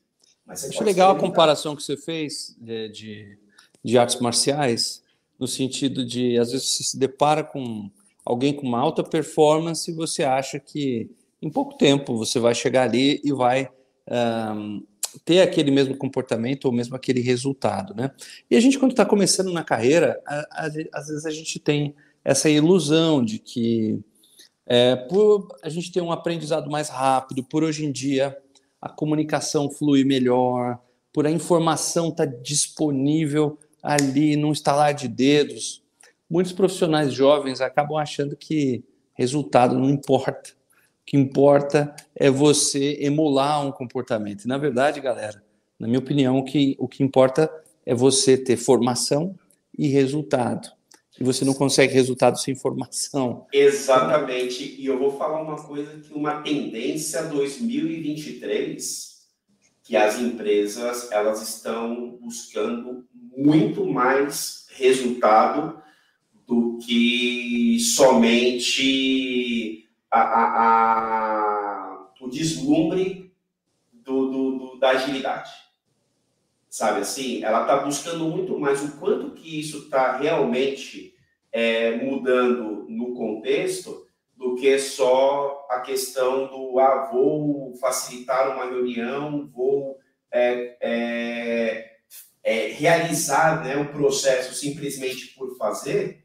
Achei 0.49 0.81
legal 0.81 1.17
a 1.17 1.19
comparação 1.19 1.77
que 1.77 1.83
você 1.83 1.97
fez 1.97 2.57
de, 2.59 2.89
de, 2.89 3.39
de 3.85 3.99
artes 3.99 4.21
marciais, 4.21 5.03
no 5.39 5.47
sentido 5.47 6.05
de, 6.05 6.39
às 6.39 6.53
vezes, 6.53 6.69
você 6.69 6.83
se 6.83 6.99
depara 6.99 7.43
com 7.43 7.91
alguém 8.25 8.53
com 8.53 8.67
uma 8.67 8.79
alta 8.79 9.03
performance 9.03 9.91
e 9.91 9.95
você 9.95 10.23
acha 10.23 10.59
que 10.61 11.11
em 11.41 11.51
pouco 11.51 11.77
tempo 11.77 12.17
você 12.17 12.39
vai 12.39 12.55
chegar 12.55 12.83
ali 12.83 13.21
e 13.25 13.33
vai 13.33 13.69
um, 14.09 14.85
ter 15.21 15.41
aquele 15.41 15.71
mesmo 15.71 15.97
comportamento 15.97 16.65
ou 16.67 16.73
mesmo 16.73 16.97
aquele 16.97 17.21
resultado, 17.21 17.95
né? 17.95 18.11
E 18.51 18.57
a 18.57 18.61
gente, 18.61 18.79
quando 18.79 18.93
está 18.93 19.05
começando 19.05 19.53
na 19.53 19.65
carreira, 19.65 20.21
a, 20.27 20.67
a, 20.67 20.67
às 20.93 21.09
vezes 21.09 21.27
a 21.27 21.31
gente 21.31 21.59
tem 21.59 21.95
essa 22.25 22.49
ilusão 22.49 23.25
de 23.25 23.39
que 23.39 24.01
é, 24.67 24.97
por 24.97 25.49
a 25.63 25.69
gente 25.69 25.91
ter 25.91 26.01
um 26.01 26.13
aprendizado 26.13 26.71
mais 26.71 26.89
rápido, 26.89 27.43
por 27.43 27.63
hoje 27.63 27.85
em 27.85 27.93
dia 27.93 28.37
a 28.81 28.89
comunicação 28.89 29.71
flui 29.71 30.05
melhor, 30.05 30.79
por 31.13 31.27
a 31.27 31.31
informação 31.31 32.09
estar 32.09 32.27
tá 32.27 32.33
disponível 32.43 33.59
ali 33.83 34.37
num 34.37 34.53
estalar 34.53 34.95
de 34.95 35.09
dedos, 35.09 35.83
muitos 36.29 36.53
profissionais 36.53 37.13
jovens 37.13 37.61
acabam 37.61 37.99
achando 37.99 38.37
que 38.37 38.83
resultado 39.15 39.79
não 39.79 39.91
importa. 39.91 40.51
Que 41.13 41.19
importa 41.19 41.95
é 42.17 42.31
você 42.31 42.97
emular 43.03 43.67
um 43.67 43.71
comportamento. 43.71 44.45
E, 44.45 44.49
na 44.49 44.57
verdade, 44.57 44.99
galera, 44.99 45.45
na 45.79 45.87
minha 45.87 45.99
opinião, 45.99 46.39
o 46.39 46.43
que, 46.43 46.75
o 46.79 46.89
que 46.89 47.03
importa 47.03 47.53
é 47.85 47.95
você 47.95 48.35
ter 48.35 48.57
formação 48.57 49.39
e 49.77 49.89
resultado. 49.89 50.71
E 51.21 51.23
você 51.23 51.45
não 51.45 51.53
consegue 51.53 51.93
resultado 51.93 52.41
sem 52.41 52.55
formação. 52.55 53.47
Exatamente. 53.53 54.81
E 54.81 54.87
eu 54.87 54.99
vou 54.99 55.19
falar 55.19 55.43
uma 55.43 55.63
coisa 55.63 55.99
que 55.99 56.15
uma 56.15 56.41
tendência 56.41 57.25
2023 57.25 59.13
que 59.85 59.99
as 59.99 60.19
empresas 60.19 61.13
elas 61.13 61.43
estão 61.43 62.17
buscando 62.23 63.05
muito 63.37 63.85
mais 63.85 64.65
resultado 64.71 65.79
do 66.47 66.79
que 66.79 67.79
somente 67.81 69.82
a, 70.13 70.21
a, 70.21 70.45
a 70.59 71.83
o 72.21 72.29
deslumbre 72.29 73.35
do, 73.93 74.31
do, 74.31 74.59
do, 74.59 74.79
da 74.79 74.91
agilidade. 74.91 75.51
Sabe 76.71 77.01
assim? 77.01 77.43
Ela 77.43 77.63
está 77.63 77.79
buscando 77.79 78.25
muito 78.27 78.59
mais 78.59 78.83
o 78.83 78.97
quanto 78.99 79.33
que 79.33 79.59
isso 79.61 79.79
está 79.79 80.17
realmente 80.17 81.15
é, 81.51 81.97
mudando 81.97 82.87
no 82.89 83.15
contexto 83.15 84.07
do 84.37 84.55
que 84.55 84.79
só 84.79 85.67
a 85.69 85.81
questão 85.81 86.47
do 86.47 86.79
ah, 86.79 87.11
vou 87.13 87.75
facilitar 87.77 88.55
uma 88.55 88.67
reunião, 88.67 89.47
vou 89.49 89.99
é, 90.31 90.77
é, 90.81 91.97
é 92.43 92.69
realizar 92.69 93.65
né, 93.65 93.77
o 93.77 93.93
processo 93.93 94.55
simplesmente 94.55 95.35
por 95.35 95.57
fazer, 95.57 96.25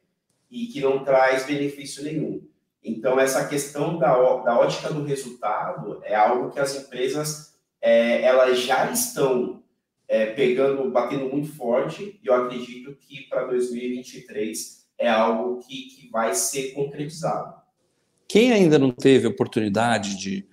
e 0.50 0.68
que 0.68 0.80
não 0.80 1.04
traz 1.04 1.46
benefício 1.46 2.04
nenhum. 2.04 2.47
Então, 2.88 3.20
essa 3.20 3.48
questão 3.48 3.98
da, 3.98 4.14
da 4.44 4.60
ótica 4.60 4.92
do 4.92 5.04
resultado 5.04 6.02
é 6.04 6.16
algo 6.16 6.52
que 6.52 6.60
as 6.60 6.76
empresas 6.76 7.54
é, 7.82 8.22
elas 8.24 8.60
já 8.60 8.90
estão 8.92 9.62
é, 10.08 10.28
pegando, 10.28 10.90
batendo 10.90 11.30
muito 11.30 11.54
forte, 11.54 12.20
e 12.24 12.28
eu 12.28 12.34
acredito 12.34 12.96
que 12.96 13.28
para 13.30 13.46
2023 13.46 14.88
é 14.98 15.10
algo 15.10 15.60
que, 15.60 15.90
que 15.90 16.10
vai 16.10 16.34
ser 16.34 16.72
concretizado. 16.72 17.56
Quem 18.28 18.52
ainda 18.52 18.80
não 18.80 18.92
teve 18.92 19.28
oportunidade 19.28 20.18
de, 20.18 20.46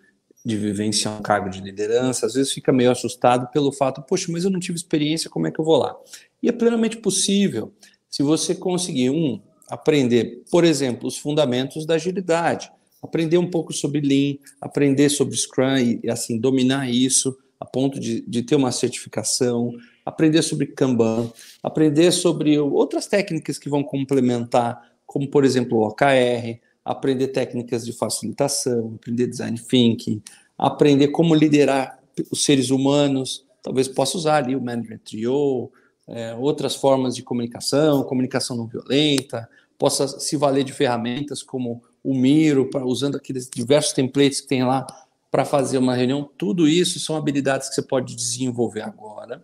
de 0.44 0.56
vivenciar 0.56 1.18
um 1.18 1.22
cargo 1.22 1.48
de 1.48 1.60
liderança, 1.60 2.26
às 2.26 2.34
vezes 2.34 2.52
fica 2.52 2.72
meio 2.72 2.90
assustado 2.90 3.48
pelo 3.50 3.72
fato, 3.72 4.02
poxa, 4.02 4.30
mas 4.30 4.44
eu 4.44 4.50
não 4.50 4.60
tive 4.60 4.76
experiência, 4.76 5.30
como 5.30 5.46
é 5.46 5.50
que 5.50 5.60
eu 5.60 5.64
vou 5.64 5.78
lá? 5.78 5.96
E 6.42 6.48
é 6.48 6.52
plenamente 6.52 6.96
possível 6.98 7.72
se 8.10 8.22
você 8.22 8.54
conseguir, 8.54 9.10
um, 9.10 9.40
aprender, 9.68 10.42
por 10.50 10.64
exemplo, 10.64 11.08
os 11.08 11.18
fundamentos 11.18 11.86
da 11.86 11.94
agilidade, 11.94 12.70
aprender 13.02 13.38
um 13.38 13.50
pouco 13.50 13.72
sobre 13.72 14.00
Lean, 14.00 14.36
aprender 14.60 15.08
sobre 15.08 15.36
Scrum 15.36 16.00
e, 16.02 16.10
assim, 16.10 16.38
dominar 16.38 16.90
isso 16.90 17.36
a 17.60 17.64
ponto 17.64 17.98
de, 17.98 18.22
de 18.22 18.42
ter 18.42 18.56
uma 18.56 18.72
certificação, 18.72 19.72
aprender 20.04 20.42
sobre 20.42 20.66
Kanban, 20.66 21.30
aprender 21.62 22.12
sobre 22.12 22.58
outras 22.58 23.06
técnicas 23.06 23.58
que 23.58 23.68
vão 23.68 23.82
complementar, 23.82 24.80
como, 25.06 25.28
por 25.28 25.44
exemplo, 25.44 25.78
o 25.78 25.86
OKR, 25.86 26.60
aprender 26.84 27.28
técnicas 27.28 27.84
de 27.84 27.92
facilitação, 27.92 28.94
aprender 28.96 29.26
design 29.26 29.58
thinking, 29.58 30.22
aprender 30.58 31.08
como 31.08 31.34
liderar 31.34 31.98
os 32.30 32.44
seres 32.44 32.70
humanos, 32.70 33.44
talvez 33.62 33.88
possa 33.88 34.18
usar 34.18 34.44
ali 34.44 34.54
o 34.54 34.60
Management 34.60 35.00
Trio, 35.04 35.70
é, 36.06 36.34
outras 36.34 36.74
formas 36.74 37.14
de 37.16 37.22
comunicação, 37.22 38.02
comunicação 38.04 38.56
não 38.56 38.66
violenta, 38.66 39.48
possa 39.78 40.06
se 40.06 40.36
valer 40.36 40.64
de 40.64 40.72
ferramentas 40.72 41.42
como 41.42 41.82
o 42.02 42.14
Miro, 42.14 42.68
pra, 42.70 42.84
usando 42.84 43.16
aqueles 43.16 43.48
diversos 43.48 43.92
templates 43.92 44.40
que 44.40 44.46
tem 44.46 44.64
lá 44.64 44.86
para 45.30 45.44
fazer 45.44 45.78
uma 45.78 45.94
reunião. 45.94 46.28
Tudo 46.36 46.68
isso 46.68 47.00
são 47.00 47.16
habilidades 47.16 47.68
que 47.68 47.74
você 47.74 47.82
pode 47.82 48.14
desenvolver 48.14 48.82
agora 48.82 49.42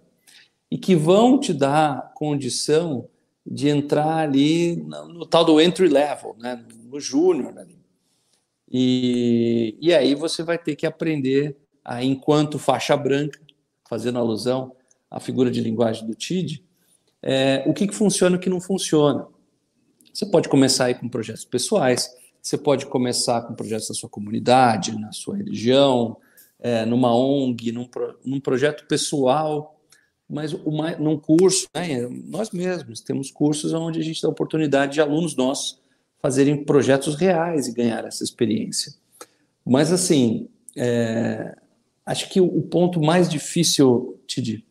e 0.70 0.78
que 0.78 0.94
vão 0.94 1.38
te 1.38 1.52
dar 1.52 2.12
condição 2.14 3.08
de 3.44 3.68
entrar 3.68 4.18
ali 4.18 4.76
no, 4.76 5.08
no 5.08 5.26
tal 5.26 5.44
do 5.44 5.60
entry 5.60 5.88
level, 5.88 6.36
né, 6.38 6.64
no 6.84 7.00
júnior. 7.00 7.54
E, 8.70 9.76
e 9.80 9.92
aí 9.92 10.14
você 10.14 10.42
vai 10.42 10.58
ter 10.58 10.76
que 10.76 10.86
aprender 10.86 11.56
a, 11.84 12.04
enquanto 12.04 12.58
faixa 12.58 12.96
branca, 12.96 13.40
fazendo 13.88 14.18
alusão 14.18 14.76
a 15.10 15.18
figura 15.18 15.50
de 15.50 15.60
linguagem 15.60 16.06
do 16.06 16.14
TID, 16.14 16.64
é, 17.22 17.64
o 17.66 17.74
que, 17.74 17.86
que 17.86 17.94
funciona 17.94 18.36
e 18.36 18.38
o 18.38 18.40
que 18.40 18.48
não 18.48 18.60
funciona. 18.60 19.26
Você 20.12 20.26
pode 20.26 20.48
começar 20.48 20.86
aí 20.86 20.94
com 20.94 21.08
projetos 21.08 21.44
pessoais, 21.44 22.10
você 22.40 22.56
pode 22.56 22.86
começar 22.86 23.42
com 23.42 23.54
projetos 23.54 23.88
da 23.88 23.94
sua 23.94 24.08
comunidade, 24.08 24.98
na 24.98 25.12
sua 25.12 25.36
religião, 25.36 26.16
é, 26.58 26.84
numa 26.86 27.14
ONG, 27.14 27.72
num, 27.72 27.88
num 28.24 28.40
projeto 28.40 28.86
pessoal, 28.86 29.78
mas 30.28 30.52
uma, 30.52 30.92
num 30.96 31.18
curso, 31.18 31.66
né, 31.74 32.06
nós 32.26 32.50
mesmos 32.50 33.00
temos 33.00 33.30
cursos 33.30 33.72
onde 33.72 33.98
a 33.98 34.02
gente 34.02 34.22
dá 34.22 34.28
oportunidade 34.28 34.94
de 34.94 35.00
alunos 35.00 35.34
nossos 35.34 35.80
fazerem 36.22 36.64
projetos 36.64 37.14
reais 37.14 37.66
e 37.66 37.72
ganhar 37.72 38.04
essa 38.04 38.22
experiência. 38.22 38.92
Mas, 39.64 39.92
assim, 39.92 40.48
é, 40.76 41.56
acho 42.04 42.28
que 42.28 42.40
o 42.40 42.62
ponto 42.62 43.00
mais 43.00 43.28
difícil, 43.28 44.20
Tidi, 44.26 44.64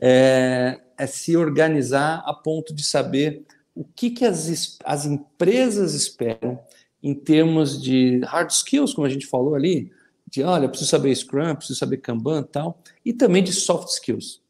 é, 0.00 0.80
é 0.96 1.06
se 1.06 1.36
organizar 1.36 2.22
a 2.26 2.32
ponto 2.32 2.74
de 2.74 2.84
saber 2.84 3.44
o 3.74 3.84
que, 3.84 4.10
que 4.10 4.24
as, 4.24 4.78
as 4.84 5.04
empresas 5.06 5.94
esperam 5.94 6.58
em 7.02 7.14
termos 7.14 7.80
de 7.80 8.20
hard 8.24 8.50
skills, 8.50 8.92
como 8.92 9.06
a 9.06 9.10
gente 9.10 9.26
falou 9.26 9.54
ali, 9.54 9.92
de 10.30 10.42
olha, 10.42 10.68
preciso 10.68 10.90
saber 10.90 11.14
Scrum, 11.14 11.54
preciso 11.54 11.78
saber 11.78 11.98
Kanban 11.98 12.42
tal, 12.42 12.82
e 13.04 13.12
também 13.12 13.42
de 13.42 13.52
soft 13.52 13.88
skills. 13.88 14.42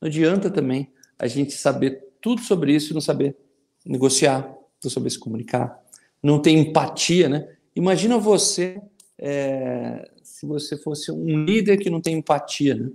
Não 0.00 0.08
adianta 0.08 0.50
também 0.50 0.90
a 1.18 1.26
gente 1.26 1.52
saber 1.52 2.02
tudo 2.20 2.40
sobre 2.40 2.74
isso 2.74 2.92
e 2.92 2.94
não 2.94 3.00
saber 3.00 3.36
negociar, 3.84 4.50
não 4.82 4.90
saber 4.90 5.10
se 5.10 5.18
comunicar, 5.18 5.78
não 6.22 6.40
ter 6.40 6.50
empatia, 6.50 7.28
né? 7.28 7.48
Imagina 7.76 8.18
você 8.18 8.80
é, 9.18 10.10
se 10.22 10.46
você 10.46 10.76
fosse 10.76 11.12
um 11.12 11.44
líder 11.44 11.76
que 11.76 11.90
não 11.90 12.00
tem 12.00 12.16
empatia, 12.16 12.74
né? 12.74 12.90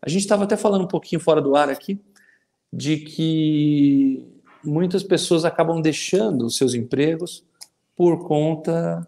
A 0.00 0.08
gente 0.08 0.22
estava 0.22 0.44
até 0.44 0.56
falando 0.56 0.84
um 0.84 0.88
pouquinho 0.88 1.20
fora 1.20 1.40
do 1.40 1.56
ar 1.56 1.68
aqui 1.68 2.00
de 2.72 2.98
que 2.98 4.26
muitas 4.64 5.02
pessoas 5.02 5.44
acabam 5.44 5.80
deixando 5.80 6.46
os 6.46 6.56
seus 6.56 6.74
empregos 6.74 7.44
por 7.96 8.26
conta 8.26 9.06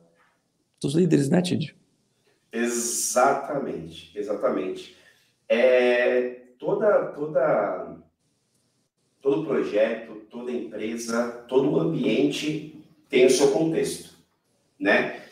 dos 0.81 0.95
líderes, 0.95 1.29
né, 1.29 1.43
Tid? 1.43 1.77
Exatamente, 2.53 4.11
exatamente. 4.19 4.97
É, 5.49 6.41
toda, 6.59 7.07
toda, 7.13 7.97
todo 9.21 9.47
projeto, 9.47 10.23
toda 10.31 10.51
empresa, 10.51 11.45
todo 11.49 11.79
ambiente 11.79 12.83
tem 13.09 13.27
o 13.27 13.31
seu 13.31 13.53
contexto, 13.53 14.17
né? 14.79 15.23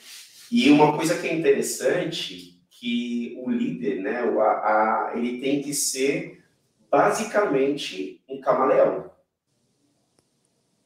E 0.51 0.71
uma 0.71 0.97
coisa 0.97 1.19
que 1.19 1.27
é 1.27 1.35
interessante 1.35 2.48
que 2.79 3.37
o 3.43 3.51
líder, 3.51 4.01
né, 4.01 4.21
a, 4.21 5.11
a, 5.11 5.13
ele 5.17 5.41
tem 5.41 5.61
que 5.61 5.75
ser 5.75 6.45
basicamente 6.89 8.23
um 8.29 8.41
camaleão. 8.41 9.11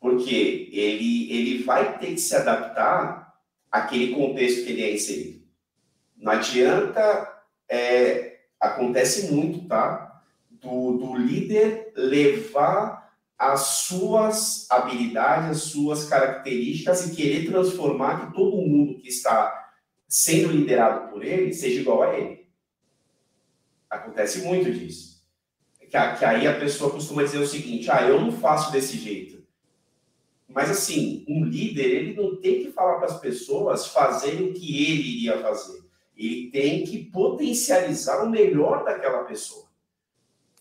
Porque 0.00 0.70
ele, 0.72 1.30
ele 1.30 1.62
vai 1.62 1.98
ter 1.98 2.14
que 2.14 2.20
se 2.20 2.34
adaptar 2.34 3.36
àquele 3.70 4.14
contexto 4.14 4.64
que 4.64 4.72
ele 4.72 4.82
é 4.82 4.94
inserido. 4.94 5.42
Não 6.16 6.32
adianta, 6.32 7.42
é, 7.68 8.40
acontece 8.58 9.30
muito, 9.32 9.68
tá? 9.68 10.22
Do, 10.50 10.96
do 10.96 11.16
líder 11.16 11.92
levar 11.94 13.12
as 13.38 13.60
suas 13.60 14.70
habilidades, 14.70 15.50
as 15.50 15.62
suas 15.64 16.04
características 16.08 17.06
e 17.06 17.14
querer 17.14 17.50
transformar 17.50 18.26
que 18.26 18.34
todo 18.34 18.56
mundo 18.56 18.98
que 19.00 19.08
está 19.08 19.61
sendo 20.12 20.52
liderado 20.52 21.10
por 21.10 21.24
ele 21.24 21.54
seja 21.54 21.80
igual 21.80 22.02
a 22.02 22.18
ele. 22.18 22.46
Acontece 23.88 24.42
muito 24.42 24.70
disso. 24.70 25.24
Que, 25.88 25.96
aí 25.96 26.46
a 26.46 26.60
pessoa 26.60 26.90
costuma 26.90 27.22
dizer 27.22 27.38
o 27.38 27.46
seguinte: 27.46 27.90
ah, 27.90 28.02
eu 28.02 28.20
não 28.20 28.30
faço 28.30 28.70
desse 28.70 28.98
jeito. 28.98 29.42
Mas 30.46 30.70
assim, 30.70 31.24
um 31.26 31.46
líder, 31.46 31.86
ele 31.86 32.14
não 32.14 32.36
tem 32.36 32.62
que 32.62 32.72
falar 32.72 32.96
para 32.96 33.06
as 33.06 33.20
pessoas 33.20 33.86
fazerem 33.86 34.50
o 34.50 34.52
que 34.52 34.84
ele 34.84 35.16
iria 35.16 35.40
fazer. 35.40 35.82
Ele 36.14 36.50
tem 36.50 36.84
que 36.84 37.06
potencializar 37.06 38.22
o 38.22 38.28
melhor 38.28 38.84
daquela 38.84 39.24
pessoa, 39.24 39.66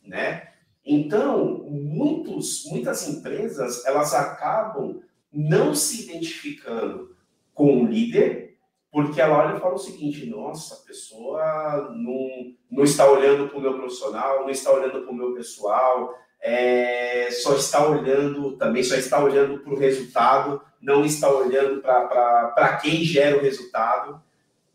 né? 0.02 0.50
Então, 0.86 1.66
muitos, 1.70 2.64
muitas 2.68 3.06
empresas, 3.06 3.86
elas 3.86 4.14
acabam 4.14 5.02
não 5.32 5.76
se 5.76 6.04
identificando 6.04 7.14
com 7.54 7.84
o 7.84 7.86
líder 7.86 8.51
porque 8.92 9.22
ela 9.22 9.38
olha 9.38 9.58
e 9.58 9.60
fala 9.60 9.76
o 9.76 9.80
seguinte: 9.80 10.26
nossa, 10.26 10.76
a 10.76 10.86
pessoa 10.86 11.94
não, 11.96 12.54
não 12.70 12.84
está 12.84 13.10
olhando 13.10 13.48
para 13.48 13.58
o 13.58 13.62
meu 13.62 13.74
profissional, 13.76 14.42
não 14.42 14.50
está 14.50 14.72
olhando 14.72 15.02
para 15.02 15.12
o 15.12 15.16
meu 15.16 15.34
pessoal, 15.34 16.14
é, 16.42 17.30
só 17.32 17.56
está 17.56 17.88
olhando, 17.88 18.58
também 18.58 18.84
só 18.84 18.96
está 18.96 19.24
olhando 19.24 19.60
para 19.60 19.74
o 19.74 19.78
resultado, 19.78 20.62
não 20.82 21.06
está 21.06 21.32
olhando 21.32 21.82
para 21.82 22.80
quem 22.82 23.04
gera 23.04 23.38
o 23.38 23.42
resultado, 23.42 24.22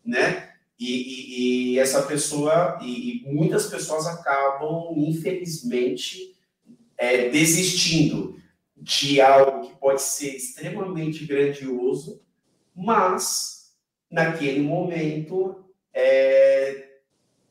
né? 0.03 0.51
E, 0.79 0.85
e, 0.85 1.73
e 1.73 1.79
essa 1.79 2.03
pessoa, 2.03 2.77
e, 2.81 3.23
e, 3.23 3.33
muitas 3.33 3.67
pessoas 3.67 4.05
acabam, 4.07 4.93
infelizmente, 4.95 6.35
é, 6.97 7.29
desistindo 7.29 8.35
de 8.75 9.19
algo 9.19 9.67
que 9.67 9.75
pode 9.75 10.01
ser 10.01 10.35
extremamente 10.35 11.25
grandioso, 11.25 12.21
mas 12.75 13.56
naquele 14.09 14.61
momento, 14.61 15.65
é, 15.93 16.87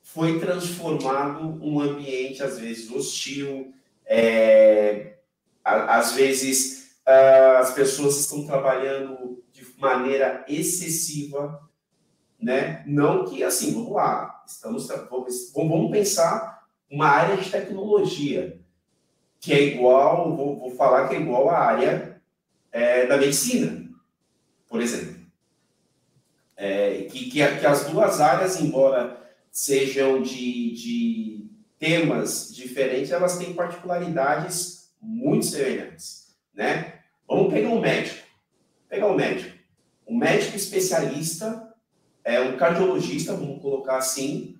foi 0.02 0.38
transformado 0.38 1.62
um 1.62 1.80
ambiente, 1.80 2.42
às 2.42 2.58
vezes, 2.58 2.90
hostil, 2.90 3.74
é, 4.04 5.16
às 5.64 6.12
vezes 6.12 6.96
as 7.04 7.72
pessoas 7.72 8.18
estão 8.18 8.44
trabalhando 8.44 9.42
de 9.52 9.64
maneira 9.78 10.44
excessiva, 10.48 11.60
né? 12.40 12.82
Não 12.86 13.24
que 13.24 13.42
assim, 13.44 13.72
vamos 13.72 13.92
lá, 13.92 14.44
estamos 14.46 14.88
vamos 15.54 15.90
pensar 15.90 16.66
uma 16.90 17.06
área 17.06 17.36
de 17.36 17.50
tecnologia 17.50 18.60
que 19.40 19.52
é 19.52 19.62
igual, 19.62 20.36
vou, 20.36 20.58
vou 20.58 20.70
falar 20.72 21.08
que 21.08 21.14
é 21.14 21.20
igual 21.20 21.48
à 21.48 21.58
área 21.58 22.20
é, 22.72 23.06
da 23.06 23.16
medicina, 23.16 23.88
por 24.68 24.80
exemplo. 24.80 25.15
É, 26.56 27.02
que, 27.10 27.30
que, 27.30 27.46
que, 27.58 27.66
as 27.66 27.84
duas 27.86 28.20
áreas, 28.20 28.60
embora 28.60 29.22
sejam 29.50 30.22
de, 30.22 30.72
de 30.72 31.50
temas 31.78 32.54
diferentes, 32.54 33.10
elas 33.10 33.36
têm 33.36 33.52
particularidades 33.52 34.90
muito 35.00 35.46
semelhantes, 35.46 36.34
né? 36.54 37.00
Vamos 37.28 37.52
pegar 37.52 37.68
um 37.68 37.80
médico. 37.80 38.26
Pegar 38.88 39.08
um 39.08 39.14
médico. 39.14 39.56
Um 40.06 40.16
médico 40.16 40.56
especialista, 40.56 41.74
é 42.24 42.40
um 42.40 42.56
cardiologista, 42.56 43.34
vamos 43.34 43.60
colocar 43.60 43.98
assim, 43.98 44.56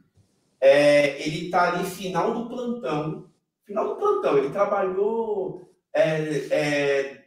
é, 0.61 1.20
ele 1.22 1.46
está 1.46 1.72
ali 1.72 1.85
final 1.85 2.35
do 2.35 2.48
plantão, 2.48 3.30
final 3.64 3.88
do 3.88 3.96
plantão, 3.96 4.38
ele 4.38 4.50
trabalhou 4.50 5.68
é, 5.92 6.46
é, 6.50 7.24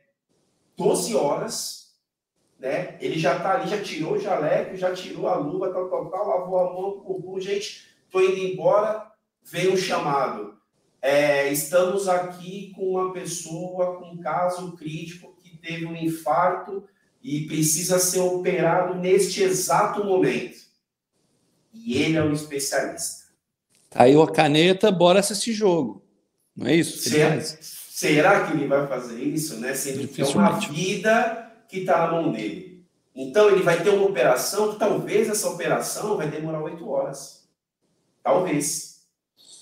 12 0.77 1.15
horas 1.15 1.78
né? 2.59 2.97
Ele 2.99 3.17
já 3.17 3.37
está 3.37 3.55
ali, 3.55 3.69
já 3.69 3.81
tirou 3.81 4.13
o 4.13 4.19
jaleco, 4.19 4.75
já 4.75 4.93
tirou 4.93 5.27
a 5.27 5.35
luva, 5.35 5.71
tal, 5.71 5.89
tal, 5.89 6.09
tal, 6.09 6.27
lavou 6.27 6.59
a 6.59 6.73
mão, 6.73 7.03
o 7.05 7.39
gente, 7.39 7.87
estou 8.05 8.21
indo 8.21 8.37
embora, 8.37 9.09
veio 9.43 9.73
um 9.73 9.77
chamado. 9.77 10.59
É, 11.01 11.49
estamos 11.49 12.09
aqui 12.09 12.73
com 12.75 12.91
uma 12.91 13.13
pessoa 13.13 13.97
com 13.97 14.11
um 14.11 14.17
caso 14.17 14.75
crítico 14.75 15.33
que 15.41 15.57
teve 15.57 15.85
um 15.85 15.95
infarto 15.95 16.83
e 17.23 17.45
precisa 17.47 17.97
ser 17.97 18.19
operado 18.19 18.95
neste 18.95 19.41
exato 19.41 20.03
momento. 20.03 20.59
E 21.73 22.01
ele 22.01 22.17
é 22.17 22.23
um 22.23 22.33
especialista. 22.33 23.29
Caiu 23.89 24.21
a 24.21 24.31
caneta, 24.31 24.91
bora 24.91 25.19
assistir 25.19 25.53
jogo. 25.53 26.03
Não 26.55 26.67
é 26.67 26.75
isso? 26.75 26.97
Será, 27.09 27.39
será 27.41 28.45
que 28.45 28.53
ele 28.53 28.67
vai 28.67 28.85
fazer 28.85 29.21
isso, 29.23 29.57
né? 29.59 29.73
Sendo 29.73 30.07
que 30.07 30.21
é 30.21 30.25
uma 30.25 30.59
vida 30.59 31.48
que 31.69 31.81
está 31.81 31.99
na 31.99 32.11
mão 32.11 32.31
dele. 32.31 32.83
Então, 33.15 33.49
ele 33.49 33.61
vai 33.61 33.81
ter 33.81 33.91
uma 33.91 34.07
operação 34.07 34.73
que 34.73 34.79
talvez 34.79 35.29
essa 35.29 35.49
operação 35.49 36.17
vai 36.17 36.27
demorar 36.27 36.61
oito 36.63 36.89
horas. 36.89 37.47
Talvez. 38.23 39.03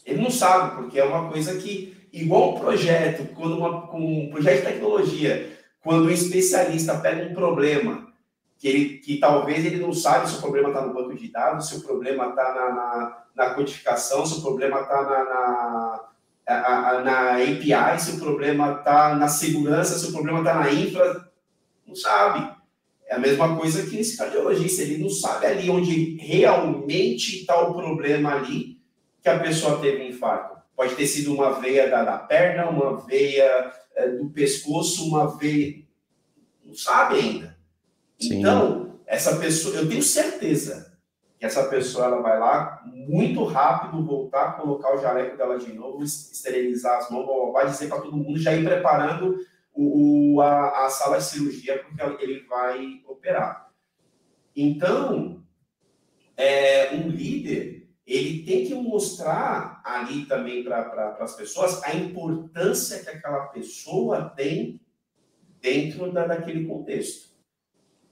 Ele 0.06 0.22
não 0.22 0.32
sabe, 0.32 0.76
porque 0.76 1.00
é 1.00 1.04
uma 1.04 1.30
coisa 1.30 1.58
que, 1.58 2.08
igual 2.14 2.56
um 2.56 2.60
projeto, 2.60 3.34
quando 3.36 3.58
uma, 3.58 3.94
um 3.94 4.30
projeto 4.32 4.60
de 4.60 4.72
tecnologia, 4.72 5.58
quando 5.82 6.06
um 6.06 6.10
especialista 6.10 6.98
pega 6.98 7.30
um 7.30 7.34
problema, 7.34 8.08
que, 8.58 8.68
ele, 8.68 8.98
que 9.00 9.18
talvez 9.18 9.66
ele 9.66 9.80
não 9.80 9.92
sabe 9.92 10.30
se 10.30 10.38
o 10.38 10.42
problema 10.42 10.70
está 10.70 10.82
no 10.82 10.94
banco 10.94 11.14
de 11.14 11.28
dados, 11.28 11.68
se 11.68 11.76
o 11.76 11.82
problema 11.82 12.30
está 12.30 12.54
na, 12.54 12.74
na, 12.74 13.24
na, 13.36 13.50
codificação, 13.54 14.26
se 14.26 14.40
o 14.40 14.42
problema 14.42 14.82
está 14.82 15.02
na, 15.04 16.10
na, 16.48 17.02
na 17.02 17.32
API, 17.34 18.00
se 18.00 18.12
o 18.12 18.20
problema 18.20 18.78
está 18.80 19.14
na 19.14 19.28
segurança, 19.28 19.98
se 19.98 20.08
o 20.08 20.14
problema 20.14 20.40
está 20.40 20.56
na 20.56 20.72
infra, 20.72 21.27
não 21.88 21.96
sabe. 21.96 22.56
É 23.08 23.16
a 23.16 23.20
mesma 23.20 23.58
coisa 23.58 23.90
que 23.90 23.98
esse 23.98 24.18
cardiologista, 24.18 24.82
ele 24.82 24.98
não 24.98 25.10
sabe 25.10 25.46
ali 25.46 25.70
onde 25.70 26.18
realmente 26.18 27.40
está 27.40 27.60
o 27.62 27.74
problema 27.74 28.34
ali 28.36 28.78
que 29.22 29.30
a 29.30 29.40
pessoa 29.40 29.80
teve 29.80 30.04
um 30.04 30.10
infarto. 30.10 30.58
Pode 30.76 30.96
ter 30.96 31.08
sido 31.08 31.34
uma 31.34 31.60
veia 31.60 31.90
da, 31.90 32.04
da 32.04 32.18
perna, 32.18 32.70
uma 32.70 32.98
veia 32.98 33.72
é, 33.96 34.10
do 34.10 34.30
pescoço, 34.30 35.08
uma 35.08 35.38
veia. 35.38 35.84
Não 36.64 36.76
sabe 36.76 37.16
ainda. 37.16 37.58
Sim. 38.20 38.40
Então, 38.40 39.00
essa 39.06 39.38
pessoa, 39.38 39.76
eu 39.76 39.88
tenho 39.88 40.04
certeza 40.04 40.94
que 41.40 41.46
essa 41.46 41.64
pessoa 41.66 42.06
ela 42.06 42.22
vai 42.22 42.38
lá 42.40 42.82
muito 42.86 43.44
rápido 43.46 44.04
voltar, 44.04 44.58
colocar 44.58 44.96
o 44.96 45.02
jaleco 45.02 45.38
dela 45.38 45.58
de 45.58 45.72
novo, 45.72 46.04
esterilizar 46.04 46.98
as 46.98 47.10
mãos, 47.10 47.54
vai 47.54 47.68
dizer 47.68 47.88
para 47.88 48.02
todo 48.02 48.18
mundo 48.18 48.40
já 48.40 48.54
ir 48.54 48.64
preparando 48.64 49.38
o, 49.78 50.42
a, 50.42 50.86
a 50.86 50.90
sala 50.90 51.20
de 51.20 51.26
cirurgia 51.26 51.84
porque 51.84 52.24
ele 52.24 52.42
vai 52.42 53.02
operar. 53.08 53.72
Então, 54.56 55.44
é, 56.36 56.96
um 56.96 57.10
líder, 57.10 57.88
ele 58.06 58.44
tem 58.44 58.66
que 58.66 58.74
mostrar 58.74 59.82
ali 59.86 60.26
também 60.26 60.64
para 60.64 60.84
pra, 60.86 61.24
as 61.24 61.36
pessoas 61.36 61.84
a 61.84 61.94
importância 61.96 63.04
que 63.04 63.10
aquela 63.10 63.48
pessoa 63.48 64.30
tem 64.30 64.82
dentro 65.62 66.12
da, 66.12 66.26
daquele 66.26 66.66
contexto. 66.66 67.28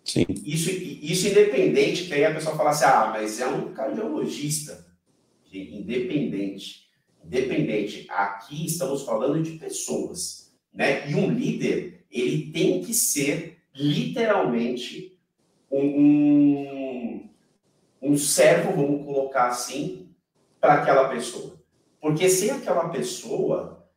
Sim. 0.03 0.25
Isso, 0.45 0.69
isso 0.69 1.27
independente, 1.27 2.05
que 2.05 2.13
aí 2.13 2.25
a 2.25 2.33
pessoa 2.33 2.55
fala 2.55 2.69
assim, 2.69 2.85
ah, 2.85 3.09
mas 3.11 3.39
é 3.39 3.47
um 3.47 3.73
cardiologista. 3.73 4.85
Independente. 5.51 6.89
Independente. 7.23 8.05
Aqui 8.11 8.67
estamos 8.67 9.03
falando 9.03 9.41
de 9.41 9.57
pessoas 9.57 10.44
né? 10.75 11.09
E 11.09 11.15
um 11.15 11.31
líder, 11.31 12.05
ele 12.11 12.51
tem 12.51 12.81
que 12.81 12.93
ser 12.93 13.57
literalmente 13.73 15.17
um, 15.71 15.85
um, 15.85 17.29
um 18.01 18.17
servo, 18.17 18.73
vamos 18.73 19.05
colocar 19.05 19.47
assim, 19.47 20.09
para 20.59 20.75
aquela 20.75 21.09
pessoa. 21.09 21.55
Porque 21.99 22.29
sem 22.29 22.51
aquela 22.51 22.89
pessoa, 22.89 23.87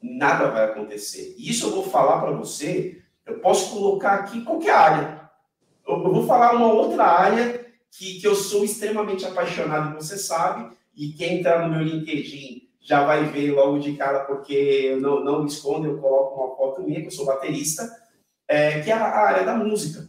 nada 0.00 0.50
vai 0.50 0.64
acontecer. 0.64 1.34
Isso 1.36 1.66
eu 1.66 1.72
vou 1.72 1.84
falar 1.84 2.20
para 2.20 2.32
você, 2.32 3.02
eu 3.26 3.40
posso 3.40 3.72
colocar 3.72 4.14
aqui 4.14 4.42
qualquer 4.42 4.74
área. 4.74 5.30
Eu, 5.86 6.02
eu 6.02 6.12
vou 6.12 6.26
falar 6.26 6.54
uma 6.54 6.72
outra 6.72 7.04
área 7.04 7.66
que, 7.90 8.20
que 8.20 8.26
eu 8.26 8.34
sou 8.34 8.64
extremamente 8.64 9.26
apaixonado, 9.26 9.94
você 9.94 10.16
sabe, 10.16 10.74
e 10.96 11.12
quem 11.12 11.38
entrar 11.38 11.66
no 11.66 11.74
meu 11.74 11.84
LinkedIn 11.84 12.61
já 12.82 13.04
vai 13.04 13.24
ver 13.26 13.52
logo 13.52 13.78
de 13.78 13.96
cara, 13.96 14.24
porque 14.24 14.52
eu 14.52 15.00
não, 15.00 15.22
não 15.22 15.42
me 15.42 15.48
escondo, 15.48 15.86
eu 15.86 15.98
coloco 16.00 16.34
uma 16.34 16.56
foto 16.56 16.82
minha, 16.82 17.00
que 17.00 17.06
eu 17.06 17.12
sou 17.12 17.24
baterista, 17.24 17.88
é, 18.48 18.80
que 18.80 18.90
é 18.90 18.94
a, 18.94 19.06
área 19.06 19.44
da 19.44 19.54
música. 19.54 20.08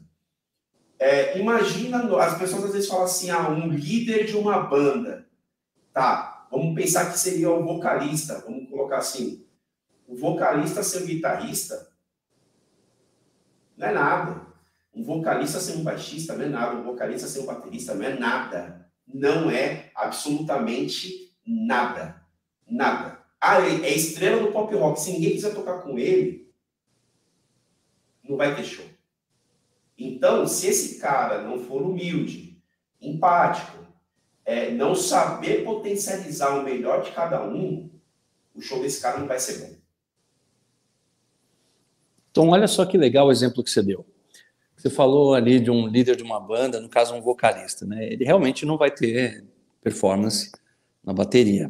É, 0.97 1.37
imagina, 1.37 1.99
as 2.19 2.37
pessoas 2.37 2.65
às 2.65 2.73
vezes 2.73 2.89
falam 2.89 3.05
assim, 3.05 3.29
ah, 3.29 3.49
um 3.49 3.69
líder 3.69 4.25
de 4.25 4.35
uma 4.35 4.59
banda. 4.59 5.27
Tá, 5.93 6.47
vamos 6.49 6.73
pensar 6.73 7.11
que 7.11 7.19
seria 7.19 7.51
o 7.51 7.63
vocalista, 7.63 8.43
vamos 8.45 8.67
colocar 8.69 8.97
assim. 8.97 9.45
O 10.07 10.15
vocalista 10.15 10.81
ser 10.81 11.03
um 11.03 11.05
guitarrista 11.05 11.87
não 13.77 13.87
é 13.87 13.93
nada. 13.93 14.41
Um 14.95 15.03
vocalista 15.03 15.59
ser 15.59 15.77
um 15.77 15.83
baixista 15.83 16.35
não 16.35 16.45
é 16.45 16.49
nada. 16.49 16.75
Um 16.75 16.83
vocalista 16.83 17.27
ser 17.27 17.41
um 17.41 17.45
baterista 17.45 17.93
não 17.93 18.05
é 18.05 18.17
nada. 18.17 18.89
Não 19.07 19.51
é 19.51 19.91
absolutamente 19.95 21.35
nada. 21.45 22.22
Nada. 22.73 23.19
Ah, 23.39 23.59
é 23.61 23.93
estrela 23.93 24.41
do 24.41 24.51
pop 24.51 24.73
rock. 24.73 24.99
Se 24.99 25.11
ninguém 25.11 25.33
quiser 25.33 25.53
tocar 25.53 25.81
com 25.81 25.99
ele, 25.99 26.51
não 28.27 28.35
vai 28.35 28.55
ter 28.55 28.63
show. 28.63 28.85
Então, 29.95 30.47
se 30.47 30.67
esse 30.67 30.99
cara 30.99 31.43
não 31.43 31.59
for 31.59 31.83
humilde, 31.83 32.57
empático, 32.99 33.77
é, 34.43 34.71
não 34.71 34.95
saber 34.95 35.63
potencializar 35.63 36.57
o 36.57 36.63
melhor 36.63 37.03
de 37.03 37.11
cada 37.11 37.45
um, 37.47 37.91
o 38.55 38.61
show 38.61 38.81
desse 38.81 38.99
cara 38.99 39.19
não 39.19 39.27
vai 39.27 39.39
ser 39.39 39.59
bom. 39.59 39.75
Então, 42.31 42.49
olha 42.49 42.67
só 42.67 42.85
que 42.87 42.97
legal 42.97 43.27
o 43.27 43.31
exemplo 43.31 43.63
que 43.63 43.69
você 43.69 43.83
deu. 43.83 44.03
Você 44.75 44.89
falou 44.89 45.35
ali 45.35 45.59
de 45.59 45.69
um 45.69 45.85
líder 45.85 46.15
de 46.15 46.23
uma 46.23 46.39
banda, 46.39 46.81
no 46.81 46.89
caso, 46.89 47.13
um 47.13 47.21
vocalista, 47.21 47.85
né? 47.85 48.11
Ele 48.11 48.25
realmente 48.25 48.65
não 48.65 48.77
vai 48.77 48.89
ter 48.89 49.45
performance 49.81 50.51
na 51.03 51.13
bateria. 51.13 51.69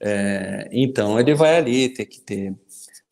É, 0.00 0.68
então, 0.72 1.18
ele 1.18 1.34
vai 1.34 1.56
ali 1.56 1.88
ter 1.88 2.06
que 2.06 2.20
ter 2.20 2.54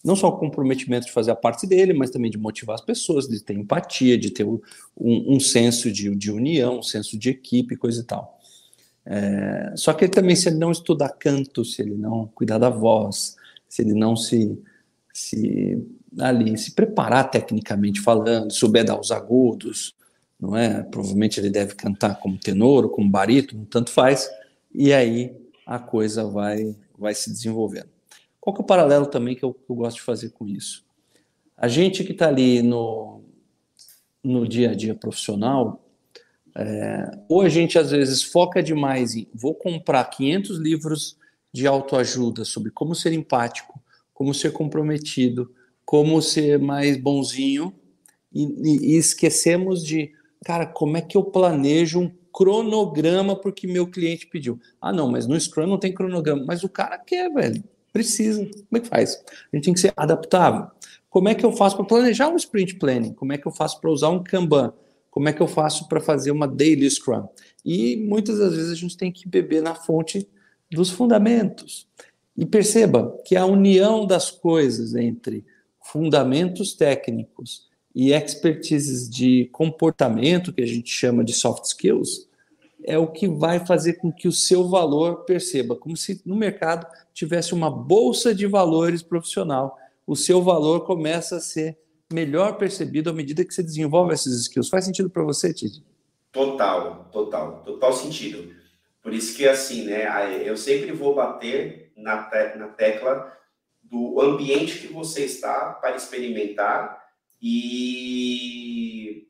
não 0.05 0.16
só 0.16 0.29
o 0.29 0.37
comprometimento 0.37 1.07
de 1.07 1.12
fazer 1.12 1.31
a 1.31 1.37
parte 1.37 1.66
dele, 1.66 1.92
mas 1.92 2.11
também 2.11 2.31
de 2.31 2.37
motivar 2.37 2.75
as 2.75 2.81
pessoas, 2.81 3.29
de 3.29 3.40
ter 3.40 3.55
empatia, 3.55 4.18
de 4.18 4.31
ter 4.31 4.45
um, 4.45 4.61
um 4.97 5.38
senso 5.38 5.92
de, 5.92 6.14
de, 6.16 6.31
união, 6.31 6.81
um 6.81 6.83
senso 6.83 7.16
de 7.16 7.31
equipe, 7.31 7.77
coisa 7.77 8.01
e 8.01 8.05
tal. 8.05 8.38
É, 9.07 9.73
só 9.77 9.92
que 9.92 10.05
ele 10.05 10.12
também, 10.12 10.35
se 10.35 10.49
ele 10.49 10.59
não 10.59 10.73
estudar 10.73 11.11
canto, 11.11 11.64
se 11.64 11.83
ele 11.83 11.95
não 11.95 12.29
cuidar 12.35 12.59
da 12.59 12.68
voz, 12.68 13.37
se 13.68 13.83
ele 13.83 13.95
não 13.95 14.16
se, 14.16 14.59
se 15.12 15.81
ali 16.18 16.59
se 16.59 16.73
preparar 16.73 17.31
tecnicamente 17.31 18.01
falando, 18.01 18.53
souber 18.53 18.85
dar 18.85 18.99
os 18.99 19.12
agudos, 19.12 19.95
não 20.38 20.57
é? 20.57 20.83
Provavelmente 20.83 21.38
ele 21.38 21.51
deve 21.51 21.75
cantar 21.75 22.18
como 22.18 22.37
tenor 22.37 22.85
ou 22.85 22.90
como 22.90 23.09
barítono, 23.09 23.66
tanto 23.66 23.90
faz, 23.90 24.29
e 24.75 24.92
aí 24.92 25.33
a 25.66 25.79
coisa 25.79 26.25
vai 26.25 26.77
vai 26.98 27.14
se 27.14 27.31
desenvolvendo. 27.31 27.88
Qual 28.40 28.55
que 28.55 28.61
é 28.61 28.64
o 28.64 28.66
paralelo 28.66 29.07
também 29.07 29.35
que 29.35 29.44
eu, 29.44 29.55
que 29.55 29.70
eu 29.70 29.77
gosto 29.77 29.96
de 29.96 30.03
fazer 30.03 30.31
com 30.31 30.46
isso? 30.46 30.85
A 31.57 31.68
gente 31.68 32.05
que 32.05 32.12
está 32.12 32.29
ali 32.29 32.62
no, 32.62 33.22
no 34.22 34.46
dia 34.46 34.70
a 34.70 34.75
dia 34.75 34.94
profissional, 34.94 35.85
é, 36.57 37.11
ou 37.29 37.42
a 37.42 37.48
gente 37.48 37.79
às 37.79 37.90
vezes 37.90 38.22
foca 38.22 38.62
demais 38.62 39.14
em 39.14 39.27
vou 39.35 39.55
comprar 39.55 40.05
500 40.05 40.59
livros 40.59 41.16
de 41.53 41.66
autoajuda 41.66 42.44
sobre 42.44 42.70
como 42.70 42.94
ser 42.94 43.12
empático, 43.12 43.81
como 44.12 44.35
ser 44.35 44.53
comprometido, 44.53 45.53
como 45.85 46.20
ser 46.20 46.59
mais 46.59 46.96
bonzinho 46.96 47.75
e, 48.33 48.94
e, 48.94 48.96
esquecemos 48.96 49.85
de, 49.85 50.12
cara, 50.44 50.66
como 50.66 50.96
é 50.96 51.01
que 51.03 51.16
eu 51.16 51.25
planejo 51.25 52.01
um 52.01 52.14
cronograma 52.33 53.37
porque 53.37 53.66
meu 53.66 53.87
cliente 53.87 54.27
pediu? 54.27 54.59
Ah, 54.81 54.92
não, 54.92 55.11
mas 55.11 55.27
no 55.27 55.38
Scrum 55.38 55.66
não 55.66 55.79
tem 55.79 55.92
cronograma. 55.92 56.45
Mas 56.47 56.64
o 56.64 56.68
cara 56.68 56.99
quer, 56.99 57.31
velho. 57.33 57.62
Precisa. 57.92 58.45
Como 58.45 58.77
é 58.77 58.81
que 58.81 58.88
faz? 58.88 59.23
A 59.53 59.57
gente 59.57 59.64
tem 59.64 59.75
que 59.75 59.81
ser 59.81 59.92
adaptável. 59.97 60.66
Como 61.11 61.29
é 61.29 61.35
que 61.35 61.45
eu 61.45 61.53
faço 61.53 61.77
para 61.77 61.85
planejar 61.85 62.29
um 62.29 62.37
sprint 62.37 62.77
planning? 62.77 63.12
Como 63.12 63.33
é 63.33 63.38
que 63.38 63.47
eu 63.47 63.53
faço 63.53 63.81
para 63.81 63.90
usar 63.90 64.09
um 64.09 64.23
Kanban? 64.23 64.73
Como 65.11 65.29
é 65.29 65.33
que 65.33 65.42
eu 65.42 65.47
faço 65.47 65.87
para 65.88 66.01
fazer 66.01 66.31
uma 66.31 66.49
daily 66.49 66.90
Scrum? 66.90 67.29
E 67.62 67.97
muitas 67.99 68.38
das 68.38 68.57
vezes 68.57 68.73
a 68.73 68.75
gente 68.75 68.97
tem 68.97 69.12
que 69.12 69.29
beber 69.29 69.62
na 69.62 69.75
fonte 69.75 70.27
dos 70.71 70.88
fundamentos. 70.88 71.87
E 72.35 72.47
perceba 72.47 73.14
que 73.27 73.37
a 73.37 73.45
união 73.45 74.07
das 74.07 74.31
coisas 74.31 74.95
entre 74.95 75.45
fundamentos 75.83 76.73
técnicos 76.73 77.68
e 77.94 78.12
expertises 78.12 79.09
de 79.09 79.48
comportamento, 79.52 80.52
que 80.52 80.62
a 80.62 80.66
gente 80.66 80.90
chama 80.90 81.22
de 81.22 81.33
soft 81.33 81.64
skills, 81.64 82.28
é 82.85 82.98
o 82.98 83.07
que 83.07 83.28
vai 83.28 83.64
fazer 83.64 83.94
com 83.94 84.11
que 84.12 84.26
o 84.26 84.33
seu 84.33 84.68
valor 84.68 85.24
perceba, 85.24 85.76
como 85.76 85.96
se 85.96 86.20
no 86.24 86.35
mercado 86.35 86.87
tivesse 87.14 87.55
uma 87.55 87.70
bolsa 87.70 88.35
de 88.35 88.46
valores 88.46 89.02
profissional. 89.02 89.78
O 90.07 90.16
seu 90.16 90.42
valor 90.42 90.85
começa 90.85 91.37
a 91.37 91.40
ser 91.40 91.78
melhor 92.12 92.59
percebido 92.59 93.11
à 93.11 93.12
medida 93.12 93.44
que 93.44 93.55
você 93.55 93.62
desenvolve 93.62 94.12
esses 94.12 94.40
skills. 94.42 94.68
Faz 94.68 94.85
sentido 94.85 95.09
para 95.09 95.22
você, 95.22 95.52
Tid? 95.52 95.83
Total, 96.33 97.09
total, 97.12 97.62
total 97.62 97.92
sentido. 97.92 98.55
Por 99.02 99.12
isso 99.12 99.37
que 99.37 99.46
assim, 99.46 99.85
né, 99.85 100.07
eu 100.44 100.57
sempre 100.57 100.92
vou 100.92 101.14
bater 101.14 101.92
na, 101.96 102.24
te 102.24 102.59
na 102.59 102.68
tecla 102.68 103.33
do 103.83 104.20
ambiente 104.20 104.78
que 104.78 104.92
você 104.92 105.24
está 105.24 105.72
para 105.74 105.96
experimentar 105.96 107.02
e, 107.42 109.26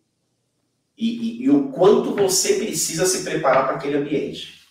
e, 0.96 1.42
e, 1.44 1.50
o 1.50 1.70
quanto 1.70 2.14
você 2.14 2.58
precisa 2.58 3.06
se 3.06 3.24
preparar 3.24 3.66
para 3.66 3.76
aquele 3.76 3.96
ambiente, 3.96 4.68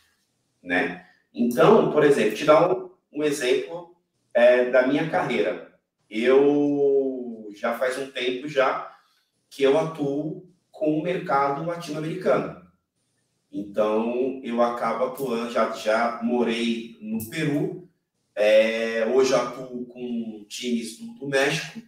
né? 0.62 1.08
Então, 1.34 1.92
por 1.92 2.04
exemplo, 2.04 2.36
te 2.36 2.46
dar 2.46 2.72
um, 2.72 2.92
um 3.12 3.24
exemplo 3.24 3.96
é, 4.34 4.70
da 4.70 4.86
minha 4.86 5.10
carreira. 5.10 5.74
Eu 6.10 7.50
já 7.56 7.78
faz 7.78 7.98
um 7.98 8.12
tempo 8.12 8.48
já 8.48 8.96
que 9.50 9.64
eu 9.64 9.78
atuo 9.78 10.48
com 10.70 11.00
o 11.00 11.04
mercado 11.04 11.66
latino-americano. 11.66 12.62
Então, 13.52 14.40
eu 14.44 14.62
acabo 14.62 15.06
atuando, 15.06 15.52
já, 15.52 15.72
já 15.72 16.22
morei 16.24 16.98
no 17.02 17.30
Peru, 17.30 17.90
é, 18.34 19.06
hoje 19.14 19.34
atuo 19.36 19.86
com 19.88 20.46
times 20.48 20.98
do, 20.98 21.14
do, 21.20 21.28
México, 21.28 21.82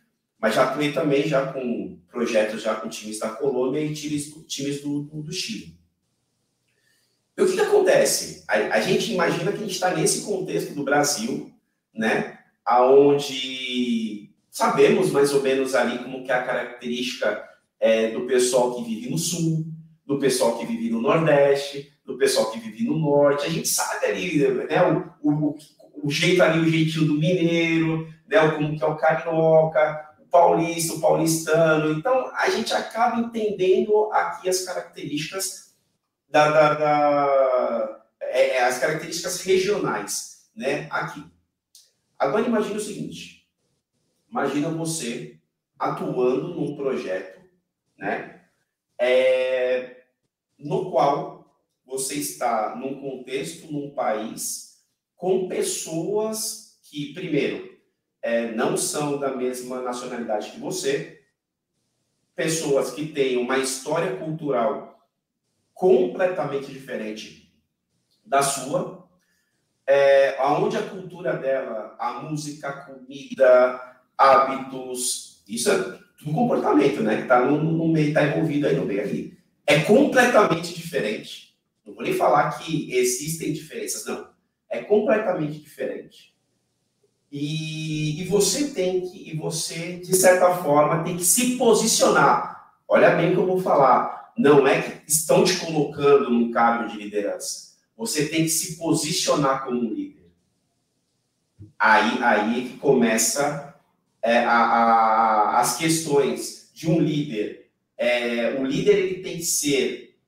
mas 0.43 0.55
já 0.55 0.65
atuei 0.65 0.91
também 0.91 1.25
já 1.25 1.53
com 1.53 1.97
projetos 2.11 2.61
já 2.61 2.75
com 2.75 2.89
times 2.89 3.17
da 3.17 3.29
Colômbia 3.29 3.79
e 3.79 3.93
times, 3.93 4.29
times 4.45 4.81
do, 4.81 5.03
do, 5.03 5.23
do 5.23 5.31
Chile. 5.31 5.79
E 7.37 7.41
o 7.41 7.45
que, 7.47 7.53
que 7.53 7.61
acontece? 7.61 8.43
A, 8.45 8.55
a, 8.75 8.81
gente 8.81 9.13
imagina 9.13 9.53
que 9.53 9.59
a 9.59 9.61
gente 9.61 9.71
está 9.71 9.95
nesse 9.95 10.25
contexto 10.25 10.75
do 10.75 10.83
Brasil, 10.83 11.49
né? 11.95 12.39
Aonde 12.65 14.31
sabemos 14.51 15.11
mais 15.11 15.33
ou 15.33 15.41
menos 15.41 15.75
ali 15.75 15.99
como 15.99 16.25
que 16.25 16.31
é 16.31 16.35
a 16.35 16.43
característica 16.43 17.41
é, 17.79 18.11
do 18.11 18.27
pessoal 18.27 18.75
que 18.75 18.83
vive 18.83 19.09
no 19.09 19.17
Sul, 19.17 19.65
do 20.05 20.19
pessoal 20.19 20.59
que 20.59 20.65
vive 20.65 20.89
no 20.89 21.01
Nordeste, 21.01 21.93
do 22.05 22.17
pessoal 22.17 22.51
que 22.51 22.59
vive 22.59 22.83
no 22.83 22.99
Norte. 22.99 23.45
A 23.45 23.49
gente 23.49 23.69
sabe 23.69 24.07
ali 24.07 24.45
né, 24.45 25.07
o, 25.21 25.31
o, 25.31 25.57
o 26.03 26.11
jeito 26.11 26.43
ali, 26.43 26.59
o 26.59 26.69
jeitinho 26.69 27.05
do 27.05 27.13
mineiro, 27.13 28.11
né, 28.27 28.45
como 28.51 28.77
que 28.77 28.83
é 28.83 28.87
o 28.87 28.97
carioca, 28.97 30.12
paulista, 30.33 30.95
o 30.95 30.99
paulistano. 30.99 31.93
Então, 31.93 32.31
a 32.35 32.49
gente 32.49 32.73
acaba 32.73 33.19
entendendo 33.19 34.11
aqui 34.11 34.49
as 34.49 34.65
características 34.65 35.75
da, 36.27 36.49
da, 36.49 36.73
da 36.73 38.03
é, 38.19 38.57
é, 38.57 38.63
as 38.63 38.79
características 38.79 39.41
regionais, 39.41 40.49
né, 40.55 40.87
aqui. 40.89 41.23
Agora 42.17 42.47
imagine 42.47 42.77
o 42.77 42.81
seguinte, 42.81 43.47
imagina 44.27 44.69
você 44.69 45.39
atuando 45.77 46.55
num 46.55 46.75
projeto, 46.75 47.39
né, 47.95 48.41
é, 48.97 50.05
no 50.57 50.89
qual 50.89 51.55
você 51.85 52.15
está 52.15 52.75
num 52.75 52.99
contexto, 52.99 53.71
num 53.71 53.91
país 53.93 54.83
com 55.15 55.47
pessoas 55.47 56.79
que, 56.81 57.13
primeiro, 57.13 57.72
é, 58.23 58.51
não 58.51 58.77
são 58.77 59.19
da 59.19 59.35
mesma 59.35 59.81
nacionalidade 59.81 60.51
que 60.51 60.59
você, 60.59 61.21
pessoas 62.33 62.91
que 62.91 63.07
têm 63.07 63.37
uma 63.37 63.57
história 63.57 64.15
cultural 64.15 65.07
completamente 65.73 66.71
diferente 66.71 67.53
da 68.25 68.41
sua, 68.41 69.07
é, 69.85 70.41
onde 70.41 70.77
a 70.77 70.81
cultura 70.81 71.33
dela, 71.33 71.95
a 71.99 72.21
música, 72.21 72.69
a 72.69 72.81
comida, 72.85 73.99
hábitos, 74.17 75.43
isso 75.45 75.69
é 75.69 75.99
tudo 76.17 76.33
comportamento, 76.33 77.03
né? 77.03 77.17
Que 77.17 77.23
está 77.23 77.43
no, 77.43 77.61
no 77.61 77.87
meio, 77.89 78.07
está 78.07 78.23
envolvido 78.23 78.67
aí 78.67 78.75
no 78.75 78.85
meio 78.85 79.01
ali. 79.01 79.37
É 79.67 79.81
completamente 79.81 80.73
diferente. 80.73 81.57
Não 81.85 81.93
vou 81.93 82.03
nem 82.03 82.13
falar 82.13 82.57
que 82.59 82.95
existem 82.95 83.51
diferenças, 83.51 84.05
não 84.05 84.31
é 84.73 84.81
completamente 84.81 85.59
diferente. 85.59 86.32
E, 87.35 88.21
e 88.21 88.25
você 88.25 88.67
tem 88.75 89.01
que, 89.01 89.31
e 89.31 89.35
você, 89.35 89.93
de 89.93 90.15
certa 90.15 90.53
forma, 90.57 91.03
tem 91.03 91.17
que 91.17 91.25
se 91.25 91.57
posicionar. 91.57 92.75
Olha 92.87 93.15
bem 93.15 93.31
o 93.31 93.33
que 93.33 93.39
eu 93.39 93.47
vou 93.47 93.59
falar. 93.59 94.31
Não 94.37 94.67
é 94.67 94.83
que 94.83 95.11
estão 95.11 95.43
te 95.43 95.57
colocando 95.57 96.29
num 96.29 96.51
cargo 96.51 96.87
de 96.87 96.95
liderança. 96.95 97.73
Você 97.97 98.27
tem 98.27 98.43
que 98.43 98.49
se 98.49 98.77
posicionar 98.77 99.65
como 99.65 99.91
líder. 99.91 100.31
Aí, 101.79 102.23
aí 102.23 102.69
que 102.69 102.77
começa 102.77 103.81
é, 104.21 104.37
a, 104.37 104.59
a, 104.59 105.59
as 105.59 105.75
questões 105.75 106.69
de 106.71 106.87
um 106.87 106.99
líder. 106.99 107.71
É, 107.97 108.57
o 108.59 108.63
líder 108.63 108.95
ele 108.95 109.23
tem 109.23 109.37
que 109.37 109.45
ser 109.45 110.19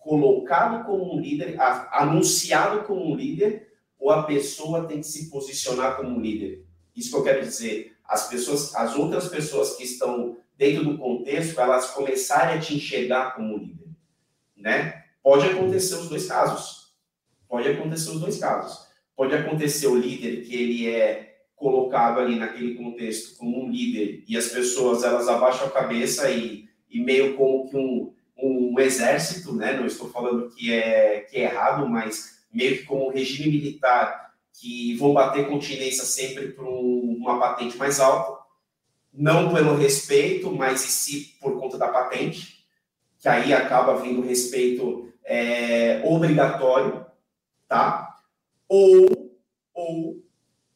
colocado 0.00 0.84
como 0.84 1.14
um 1.14 1.20
líder, 1.20 1.54
anunciado 1.92 2.82
como 2.82 3.12
um 3.12 3.14
líder, 3.14 3.73
ou 4.04 4.10
a 4.10 4.22
pessoa 4.24 4.84
tem 4.84 5.00
que 5.00 5.06
se 5.06 5.30
posicionar 5.30 5.96
como 5.96 6.10
um 6.10 6.20
líder. 6.20 6.62
Isso 6.94 7.08
que 7.08 7.16
eu 7.16 7.24
quero 7.24 7.40
dizer. 7.40 7.96
As 8.06 8.28
pessoas, 8.28 8.74
as 8.74 8.94
outras 8.96 9.28
pessoas 9.28 9.76
que 9.76 9.82
estão 9.82 10.36
dentro 10.58 10.84
do 10.84 10.98
contexto, 10.98 11.58
elas 11.58 11.90
começarem 11.92 12.58
a 12.58 12.60
te 12.60 12.74
enxergar 12.74 13.34
como 13.34 13.54
um 13.54 13.58
líder, 13.58 13.88
né? 14.54 15.04
Pode 15.22 15.46
acontecer 15.46 15.94
os 15.94 16.10
dois 16.10 16.26
casos. 16.26 16.94
Pode 17.48 17.66
acontecer 17.66 18.10
os 18.10 18.20
dois 18.20 18.36
casos. 18.36 18.86
Pode 19.16 19.34
acontecer 19.34 19.86
o 19.86 19.96
líder 19.96 20.42
que 20.42 20.54
ele 20.54 20.86
é 20.86 21.38
colocado 21.56 22.20
ali 22.20 22.38
naquele 22.38 22.74
contexto 22.74 23.38
como 23.38 23.64
um 23.64 23.70
líder 23.70 24.22
e 24.28 24.36
as 24.36 24.48
pessoas 24.48 25.02
elas 25.02 25.28
abaixam 25.28 25.66
a 25.66 25.70
cabeça 25.70 26.30
e, 26.30 26.68
e 26.90 27.00
meio 27.00 27.38
como 27.38 27.70
que 27.70 27.76
um, 27.78 28.12
um 28.36 28.78
exército, 28.78 29.54
né? 29.54 29.72
Não 29.72 29.86
estou 29.86 30.10
falando 30.10 30.50
que 30.50 30.70
é 30.70 31.20
que 31.20 31.38
é 31.38 31.44
errado, 31.44 31.88
mas 31.88 32.33
meio 32.54 32.78
que 32.78 32.84
como 32.84 33.10
regime 33.10 33.50
militar 33.50 34.32
que 34.52 34.96
vão 34.96 35.12
bater 35.12 35.48
continência 35.48 36.04
sempre 36.04 36.48
para 36.52 36.64
um, 36.64 37.16
uma 37.18 37.38
patente 37.38 37.76
mais 37.76 37.98
alta, 37.98 38.42
não 39.12 39.52
pelo 39.52 39.76
respeito, 39.76 40.50
mas 40.52 40.84
e 40.84 40.88
se 40.88 41.36
por 41.40 41.58
conta 41.60 41.76
da 41.76 41.88
patente, 41.88 42.64
que 43.18 43.28
aí 43.28 43.52
acaba 43.52 44.00
vindo 44.00 44.22
respeito 44.22 45.12
é, 45.24 46.02
obrigatório, 46.04 47.04
tá? 47.66 48.16
Ou, 48.68 49.32
ou 49.72 50.22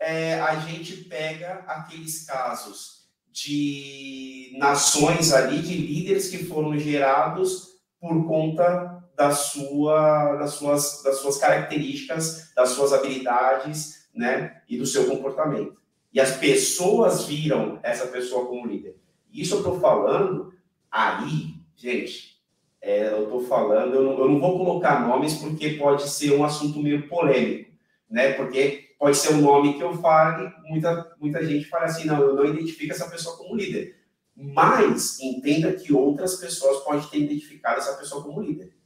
é, 0.00 0.40
a 0.40 0.56
gente 0.60 1.04
pega 1.04 1.64
aqueles 1.66 2.24
casos 2.24 3.08
de 3.30 4.56
nações 4.58 5.32
ali, 5.32 5.62
de 5.62 5.74
líderes 5.74 6.28
que 6.28 6.44
foram 6.44 6.76
gerados 6.78 7.76
por 8.00 8.26
conta 8.26 8.97
da 9.18 9.32
sua, 9.32 10.36
das, 10.36 10.52
suas, 10.52 11.02
das 11.02 11.16
suas 11.16 11.38
características, 11.38 12.52
das 12.54 12.68
suas 12.68 12.92
habilidades, 12.92 14.08
né, 14.14 14.62
e 14.68 14.78
do 14.78 14.86
seu 14.86 15.06
comportamento. 15.08 15.76
E 16.12 16.20
as 16.20 16.36
pessoas 16.36 17.24
viram 17.24 17.80
essa 17.82 18.06
pessoa 18.06 18.46
como 18.46 18.68
líder. 18.68 18.96
Isso 19.32 19.54
eu 19.54 19.58
estou 19.58 19.80
falando 19.80 20.54
aí, 20.88 21.56
gente, 21.74 22.38
é, 22.80 23.08
eu 23.08 23.24
estou 23.24 23.44
falando, 23.44 23.92
eu 23.92 24.02
não, 24.04 24.18
eu 24.20 24.28
não, 24.28 24.38
vou 24.38 24.56
colocar 24.56 25.04
nomes 25.04 25.34
porque 25.34 25.70
pode 25.70 26.08
ser 26.08 26.34
um 26.34 26.44
assunto 26.44 26.80
meio 26.80 27.08
polêmico, 27.08 27.72
né? 28.08 28.34
Porque 28.34 28.90
pode 29.00 29.16
ser 29.16 29.34
um 29.34 29.40
nome 29.40 29.74
que 29.74 29.82
eu 29.82 29.94
fale, 29.94 30.48
muita, 30.64 31.12
muita 31.20 31.44
gente 31.44 31.64
fala 31.64 31.86
assim, 31.86 32.06
não, 32.06 32.20
eu 32.20 32.36
não 32.36 32.44
identifico 32.44 32.92
essa 32.92 33.10
pessoa 33.10 33.36
como 33.36 33.56
líder. 33.56 33.96
Mas 34.36 35.18
entenda 35.18 35.72
que 35.72 35.92
outras 35.92 36.36
pessoas 36.36 36.84
podem 36.84 37.04
ter 37.08 37.18
identificado 37.18 37.78
essa 37.78 37.96
pessoa 37.96 38.22
como 38.22 38.40
líder. 38.40 38.77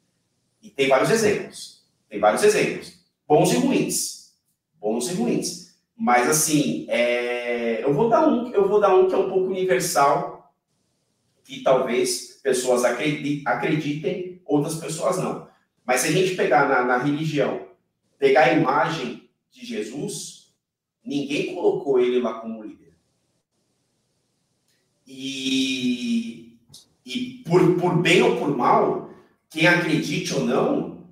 E 0.62 0.70
tem 0.70 0.88
vários 0.88 1.10
exemplos. 1.10 1.82
Tem 2.08 2.20
vários 2.20 2.44
exemplos. 2.44 2.94
Bons 3.26 3.52
e 3.52 3.56
ruins. 3.56 4.32
Bons 4.80 5.10
e 5.10 5.14
ruins. 5.14 5.74
Mas 5.96 6.28
assim, 6.28 6.86
é... 6.88 7.82
eu 7.82 7.92
vou 7.92 8.08
dar 8.08 8.26
um, 8.26 8.52
eu 8.52 8.68
vou 8.68 8.80
dar 8.80 8.94
um 8.94 9.08
que 9.08 9.14
é 9.14 9.18
um 9.18 9.28
pouco 9.28 9.48
universal, 9.48 10.54
que 11.44 11.62
talvez 11.62 12.40
pessoas 12.42 12.84
acreditem, 12.84 14.40
outras 14.44 14.76
pessoas 14.76 15.18
não. 15.18 15.48
Mas 15.84 16.00
se 16.00 16.08
a 16.08 16.12
gente 16.12 16.34
pegar 16.34 16.68
na, 16.68 16.84
na 16.84 16.98
religião, 16.98 17.66
pegar 18.18 18.44
a 18.44 18.52
imagem 18.52 19.28
de 19.50 19.66
Jesus, 19.66 20.52
ninguém 21.04 21.54
colocou 21.54 21.98
ele 21.98 22.20
lá 22.20 22.34
como 22.34 22.62
líder. 22.62 22.92
E, 25.06 26.56
e 27.04 27.42
por, 27.44 27.76
por 27.76 28.00
bem 28.00 28.22
ou 28.22 28.36
por 28.36 28.56
mal, 28.56 29.11
quem 29.52 29.66
acredite 29.66 30.34
ou 30.34 30.44
não, 30.44 31.04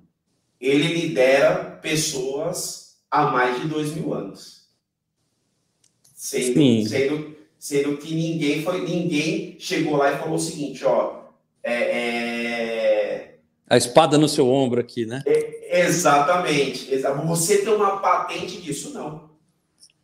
ele 0.59 0.87
lidera 0.87 1.77
pessoas 1.81 2.97
há 3.09 3.27
mais 3.27 3.61
de 3.61 3.67
dois 3.67 3.93
mil 3.93 4.13
anos. 4.13 4.61
Sendo, 6.15 6.87
sendo, 6.87 7.35
sendo 7.57 7.97
que 7.97 8.13
ninguém 8.13 8.63
foi, 8.63 8.81
ninguém 8.81 9.55
chegou 9.59 9.95
lá 9.95 10.11
e 10.11 10.17
falou 10.17 10.35
o 10.35 10.39
seguinte, 10.39 10.83
ó, 10.85 11.21
é, 11.63 11.73
é... 11.73 13.35
a 13.67 13.77
espada 13.77 14.17
no 14.17 14.27
seu 14.27 14.47
ombro 14.47 14.79
aqui, 14.79 15.05
né? 15.05 15.21
É, 15.25 15.81
exatamente. 15.81 16.95
Você 17.25 17.63
tem 17.63 17.73
uma 17.73 17.99
patente 17.99 18.61
disso, 18.61 18.91
não. 18.93 19.30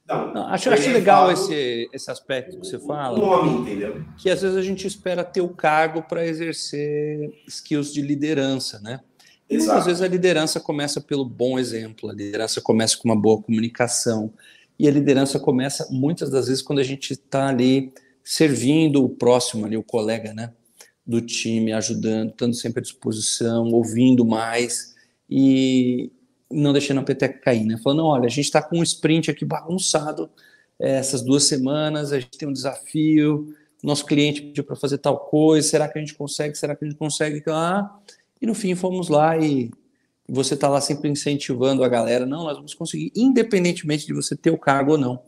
Não, 0.07 0.33
não, 0.33 0.47
acho, 0.47 0.69
acho 0.69 0.89
legal 0.89 1.31
esse, 1.31 1.89
esse 1.91 2.09
aspecto 2.09 2.57
que 2.57 2.65
você 2.65 2.79
fala. 2.79 3.17
Nome, 3.17 3.61
entendeu? 3.61 4.05
Que 4.17 4.29
às 4.29 4.41
vezes 4.41 4.55
a 4.55 4.61
gente 4.61 4.87
espera 4.87 5.23
ter 5.23 5.41
o 5.41 5.49
cargo 5.49 6.01
para 6.01 6.25
exercer 6.25 7.29
skills 7.47 7.93
de 7.93 8.01
liderança, 8.01 8.79
né? 8.79 9.01
E 9.49 9.57
muitas 9.57 9.85
vezes 9.85 10.01
a 10.01 10.07
liderança 10.07 10.59
começa 10.59 10.99
pelo 10.99 11.25
bom 11.25 11.57
exemplo, 11.57 12.09
a 12.09 12.13
liderança 12.13 12.61
começa 12.61 12.97
com 12.97 13.07
uma 13.07 13.15
boa 13.15 13.41
comunicação, 13.41 14.33
e 14.79 14.87
a 14.87 14.91
liderança 14.91 15.39
começa 15.39 15.87
muitas 15.89 16.29
das 16.29 16.47
vezes 16.47 16.61
quando 16.61 16.79
a 16.79 16.83
gente 16.83 17.13
está 17.13 17.47
ali 17.47 17.91
servindo 18.23 19.03
o 19.03 19.09
próximo, 19.09 19.65
ali, 19.65 19.75
o 19.75 19.83
colega, 19.83 20.33
né? 20.33 20.53
Do 21.05 21.21
time, 21.21 21.71
ajudando, 21.71 22.29
estando 22.29 22.53
sempre 22.53 22.79
à 22.79 22.83
disposição, 22.83 23.65
ouvindo 23.71 24.25
mais. 24.25 24.95
E, 25.29 26.11
não 26.51 26.71
deixando 26.73 26.99
a 26.99 27.03
peteca 27.03 27.39
cair, 27.39 27.65
né? 27.65 27.77
Falando, 27.83 28.05
olha, 28.05 28.25
a 28.25 28.29
gente 28.29 28.45
está 28.45 28.61
com 28.61 28.79
um 28.79 28.83
sprint 28.83 29.29
aqui 29.29 29.45
bagunçado 29.45 30.29
é, 30.79 30.97
essas 30.97 31.21
duas 31.21 31.43
semanas, 31.43 32.11
a 32.11 32.19
gente 32.19 32.37
tem 32.37 32.47
um 32.47 32.53
desafio, 32.53 33.53
nosso 33.83 34.05
cliente 34.05 34.41
pediu 34.41 34.63
para 34.63 34.75
fazer 34.75 34.97
tal 34.97 35.19
coisa, 35.19 35.67
será 35.67 35.87
que 35.87 35.97
a 35.97 36.01
gente 36.01 36.15
consegue? 36.15 36.57
Será 36.57 36.75
que 36.75 36.85
a 36.85 36.87
gente 36.87 36.97
consegue? 36.97 37.43
Ah, 37.47 37.89
e 38.41 38.45
no 38.45 38.53
fim 38.53 38.75
fomos 38.75 39.09
lá 39.09 39.37
e 39.37 39.71
você 40.27 40.55
está 40.55 40.67
lá 40.67 40.81
sempre 40.81 41.09
incentivando 41.09 41.83
a 41.83 41.89
galera, 41.89 42.25
não, 42.25 42.43
nós 42.43 42.57
vamos 42.57 42.73
conseguir, 42.73 43.11
independentemente 43.15 44.05
de 44.05 44.13
você 44.13 44.35
ter 44.35 44.51
o 44.51 44.57
cargo 44.57 44.93
ou 44.93 44.97
não. 44.97 45.21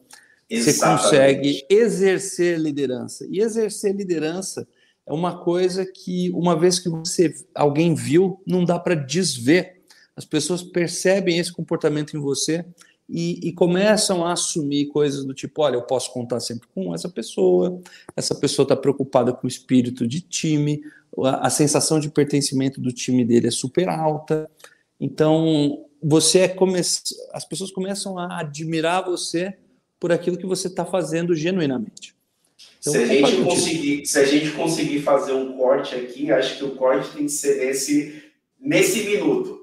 Exatamente. 0.49 1.01
Você 1.01 1.09
consegue 1.09 1.65
exercer 1.69 2.59
liderança. 2.59 3.25
E 3.29 3.39
exercer 3.39 3.95
liderança 3.95 4.67
é 5.05 5.13
uma 5.13 5.43
coisa 5.43 5.85
que, 5.85 6.31
uma 6.31 6.59
vez 6.59 6.79
que 6.79 6.89
você 6.89 7.33
alguém 7.53 7.93
viu, 7.93 8.41
não 8.45 8.65
dá 8.65 8.79
para 8.79 8.95
desver 8.95 9.78
as 10.19 10.25
pessoas 10.25 10.61
percebem 10.61 11.39
esse 11.39 11.49
comportamento 11.49 12.17
em 12.17 12.19
você 12.19 12.65
e, 13.07 13.39
e, 13.47 13.53
começam 13.53 14.25
a 14.25 14.33
assumir 14.33 14.87
coisas 14.87 15.23
do 15.23 15.33
tipo: 15.33 15.61
olha, 15.61 15.75
eu 15.75 15.81
posso 15.83 16.11
contar 16.11 16.41
sempre 16.41 16.67
com 16.75 16.93
essa 16.93 17.07
pessoa, 17.07 17.81
essa 18.17 18.35
pessoa 18.35 18.65
está 18.65 18.75
preocupada 18.75 19.31
com 19.31 19.47
o 19.47 19.49
espírito 19.49 20.05
de 20.05 20.19
time, 20.19 20.81
a, 21.23 21.47
a, 21.47 21.49
sensação 21.49 22.01
de 22.01 22.09
pertencimento 22.09 22.81
do 22.81 22.91
time 22.91 23.23
dele 23.23 23.47
é 23.47 23.51
super 23.51 23.87
alta. 23.87 24.51
Então, 24.99 25.85
você 26.03 26.39
é 26.39 26.47
come... 26.49 26.77
as 26.77 27.45
pessoas 27.47 27.71
começam 27.71 28.19
a 28.19 28.41
admirar 28.41 29.05
você 29.05 29.55
por 30.01 30.11
aquilo 30.11 30.37
que 30.37 30.45
você 30.45 30.67
está 30.67 30.83
fazendo 30.83 31.33
genuinamente. 31.33 32.13
Então, 32.81 32.91
se, 32.91 32.99
a 32.99 33.05
gente 33.05 33.41
conseguir, 33.41 34.05
se 34.05 34.19
a 34.19 34.25
gente 34.25 34.51
conseguir 34.51 35.01
fazer 35.01 35.31
um 35.31 35.55
corte 35.57 35.95
aqui, 35.95 36.29
acho 36.29 36.57
que 36.57 36.65
o 36.65 36.75
corte 36.75 37.09
tem 37.13 37.25
que 37.25 37.31
ser 37.31 37.65
nesse, 37.65 38.21
nesse 38.59 39.03
minuto 39.05 39.58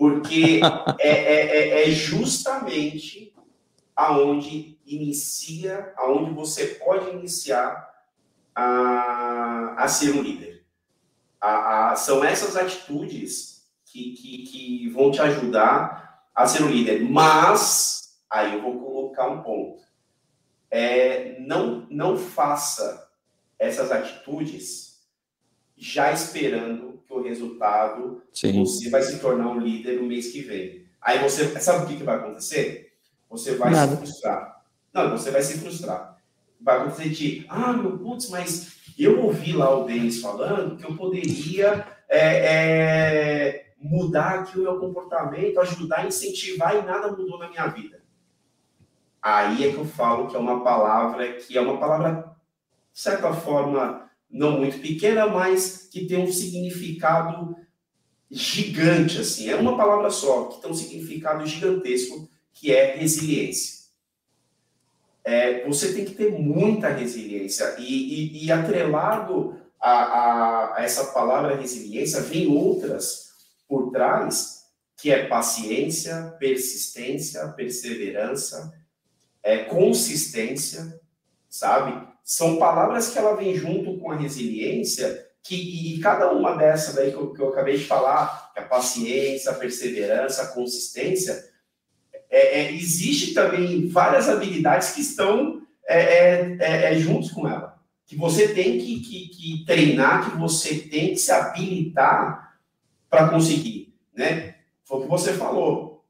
porque 0.00 0.62
é, 0.98 1.08
é, 1.10 1.82
é, 1.82 1.82
é, 1.82 1.90
justamente 1.90 3.34
aonde 3.94 4.78
inicia, 4.86 5.92
aonde 5.94 6.30
você 6.30 6.68
pode 6.68 7.10
iniciar 7.10 7.86
a, 8.54 9.74
a 9.76 9.88
ser 9.88 10.14
um 10.14 10.22
líder. 10.22 10.64
A, 11.38 11.90
a, 11.90 11.96
são 11.96 12.24
essas 12.24 12.56
atitudes 12.56 13.70
que, 13.84 14.14
que, 14.14 14.38
que 14.44 14.88
vão 14.88 15.10
te 15.10 15.20
ajudar 15.20 16.24
a 16.34 16.46
ser 16.46 16.62
um 16.62 16.70
líder. 16.70 17.02
Mas, 17.02 18.22
aí 18.30 18.54
eu 18.54 18.62
vou 18.62 18.80
colocar 18.80 19.28
um 19.28 19.42
ponto. 19.42 19.82
É, 20.70 21.36
não, 21.40 21.86
não 21.90 22.16
faça 22.16 23.06
essas 23.58 23.92
atitudes 23.92 24.89
já 25.80 26.12
esperando 26.12 27.02
que 27.06 27.12
o 27.14 27.22
resultado 27.22 28.22
Sim. 28.30 28.62
você 28.62 28.90
vai 28.90 29.00
se 29.00 29.18
tornar 29.18 29.48
um 29.48 29.58
líder 29.58 29.98
no 29.98 30.06
mês 30.06 30.30
que 30.30 30.42
vem. 30.42 30.84
Aí 31.00 31.18
você 31.18 31.58
sabe 31.58 31.84
o 31.84 31.88
que, 31.88 31.96
que 31.96 32.04
vai 32.04 32.16
acontecer? 32.16 32.92
Você 33.30 33.54
vai 33.54 33.70
Nada. 33.70 33.92
se 33.92 33.96
frustrar. 33.96 34.62
Não, 34.92 35.10
você 35.10 35.30
vai 35.30 35.40
se 35.40 35.58
frustrar. 35.58 36.18
Vai 36.60 36.76
acontecer 36.76 37.08
de, 37.08 37.46
ah, 37.48 37.72
meu 37.72 37.98
putz, 37.98 38.28
mas 38.28 38.76
eu 38.98 39.24
ouvi 39.24 39.54
lá 39.54 39.74
o 39.74 39.84
Denis 39.84 40.20
falando 40.20 40.76
que 40.76 40.84
eu 40.84 40.94
poderia 40.94 41.86
é, 42.06 42.18
é, 42.18 43.72
mudar 43.80 44.40
aqui 44.40 44.58
o 44.58 44.62
meu 44.62 44.78
comportamento, 44.78 45.60
ajudar, 45.60 46.06
incentivar 46.06 46.76
e 46.76 46.82
nada 46.82 47.10
mudou 47.10 47.38
na 47.38 47.48
minha 47.48 47.66
vida. 47.68 48.02
Aí 49.22 49.64
é 49.64 49.72
que 49.72 49.78
eu 49.78 49.86
falo 49.86 50.26
que 50.26 50.36
é 50.36 50.38
uma 50.38 50.62
palavra 50.62 51.32
que 51.34 51.56
é 51.56 51.60
uma 51.60 51.78
palavra, 51.78 52.36
de 52.92 53.00
certa 53.00 53.32
forma, 53.32 54.09
não 54.30 54.58
muito 54.58 54.78
pequena, 54.80 55.26
mas 55.26 55.88
que 55.90 56.06
tem 56.06 56.18
um 56.18 56.32
significado 56.32 57.56
gigante, 58.30 59.20
assim. 59.20 59.48
É 59.48 59.56
uma 59.56 59.76
palavra 59.76 60.10
só, 60.10 60.44
que 60.44 60.62
tem 60.62 60.70
um 60.70 60.74
significado 60.74 61.46
gigantesco, 61.46 62.28
que 62.52 62.72
é 62.72 62.96
resiliência. 62.96 63.80
é, 65.24 65.66
você 65.66 65.92
tem 65.92 66.04
que 66.04 66.14
ter 66.14 66.32
muita 66.32 66.88
resiliência. 66.88 67.76
E, 67.78 67.84
e, 67.84 68.46
e 68.46 68.52
atrelado 68.52 69.60
a, 69.80 69.90
a, 69.90 70.76
a, 70.76 70.84
essa 70.84 71.06
palavra 71.12 71.56
resiliência, 71.56 72.20
vem 72.20 72.48
outras 72.48 73.30
por 73.68 73.90
trás, 73.90 74.64
que 74.96 75.10
é 75.10 75.26
paciência, 75.26 76.36
persistência, 76.38 77.46
perseverança, 77.48 78.72
é, 79.42 79.58
consistência, 79.64 81.00
sabe? 81.48 82.08
São 82.24 82.58
palavras 82.58 83.10
que 83.10 83.18
ela 83.18 83.34
vem 83.34 83.54
junto 83.56 83.98
com 83.98 84.10
a 84.10 84.16
resiliência, 84.16 85.26
que, 85.42 85.94
e 85.94 86.00
cada 86.00 86.30
uma 86.32 86.56
dessas 86.56 86.94
daí 86.94 87.10
que 87.10 87.16
eu, 87.16 87.32
que 87.32 87.40
eu 87.40 87.48
acabei 87.48 87.76
de 87.76 87.84
falar, 87.84 88.52
é 88.56 88.60
a 88.60 88.66
paciência, 88.66 89.50
a 89.50 89.54
perseverança, 89.54 90.42
a 90.42 90.48
consistência, 90.48 91.50
é, 92.30 92.60
é, 92.60 92.72
existe 92.72 93.34
também 93.34 93.88
várias 93.88 94.28
habilidades 94.28 94.92
que 94.92 95.00
estão 95.00 95.62
é, 95.86 95.98
é, 95.98 96.56
é, 96.60 96.94
é 96.94 96.98
juntos 96.98 97.32
com 97.32 97.48
ela. 97.48 97.80
Que 98.06 98.16
você 98.16 98.54
tem 98.54 98.78
que, 98.78 99.00
que, 99.00 99.28
que, 99.28 99.64
treinar, 99.64 100.30
que 100.30 100.38
você 100.38 100.76
tem 100.76 101.10
que 101.10 101.16
se 101.16 101.32
habilitar 101.32 102.56
para 103.08 103.28
conseguir. 103.28 103.92
Né? 104.14 104.56
Foi 104.84 104.98
o 104.98 105.02
que 105.02 105.08
você 105.08 105.32
falou. 105.32 106.04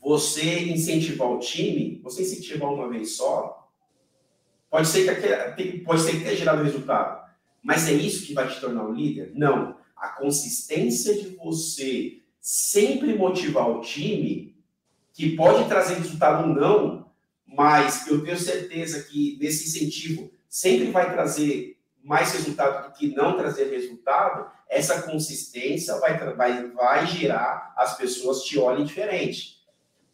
Você 0.00 0.64
incentivar 0.64 1.28
o 1.28 1.38
time, 1.38 2.00
você 2.02 2.22
incentivar 2.22 2.72
uma 2.72 2.88
vez 2.88 3.16
só, 3.16 3.67
pode 4.70 4.88
ser 4.88 5.54
que, 5.56 5.78
pode 5.80 6.02
ser 6.02 6.12
que 6.12 6.20
tenha 6.20 6.36
gerado 6.36 6.62
resultado. 6.62 7.28
Mas 7.62 7.88
é 7.88 7.92
isso 7.92 8.26
que 8.26 8.34
vai 8.34 8.48
te 8.48 8.60
tornar 8.60 8.84
um 8.84 8.92
líder? 8.92 9.32
Não. 9.34 9.76
A 9.96 10.08
consistência 10.10 11.14
de 11.14 11.36
você 11.36 12.20
sempre 12.40 13.14
motivar 13.14 13.68
o 13.68 13.80
time 13.80 14.56
que 15.12 15.34
pode 15.34 15.68
trazer 15.68 15.94
resultado 15.94 16.48
ou 16.48 16.54
não, 16.54 17.10
mas 17.46 18.06
eu 18.06 18.22
tenho 18.24 18.38
certeza 18.38 19.02
que 19.02 19.36
nesse 19.40 19.66
incentivo 19.66 20.30
sempre 20.48 20.90
vai 20.90 21.12
trazer 21.12 21.76
mais 22.02 22.32
resultado 22.32 22.88
do 22.88 22.94
que 22.94 23.08
não 23.08 23.36
trazer 23.36 23.70
resultado, 23.70 24.50
essa 24.68 25.02
consistência 25.02 25.98
vai, 25.98 26.16
vai, 26.34 26.70
vai 26.70 27.06
gerar 27.06 27.74
as 27.76 27.96
pessoas 27.96 28.44
te 28.44 28.58
olhem 28.58 28.84
diferente. 28.84 29.58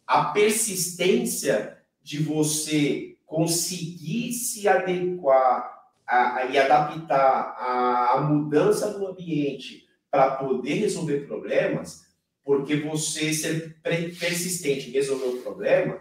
A 0.07 0.25
persistência 0.25 1.77
de 2.01 2.21
você 2.21 3.14
conseguir 3.25 4.31
se 4.33 4.67
adequar 4.67 5.75
a, 6.07 6.37
a, 6.37 6.45
e 6.45 6.57
adaptar 6.57 7.55
a, 7.57 8.13
a 8.13 8.21
mudança 8.21 8.91
do 8.91 9.07
ambiente 9.07 9.87
para 10.11 10.35
poder 10.35 10.75
resolver 10.75 11.27
problemas, 11.27 12.05
porque 12.43 12.75
você 12.75 13.33
ser 13.33 13.75
persistente 13.81 14.89
em 14.89 14.93
resolver 14.93 15.25
o 15.25 15.41
problema, 15.41 15.99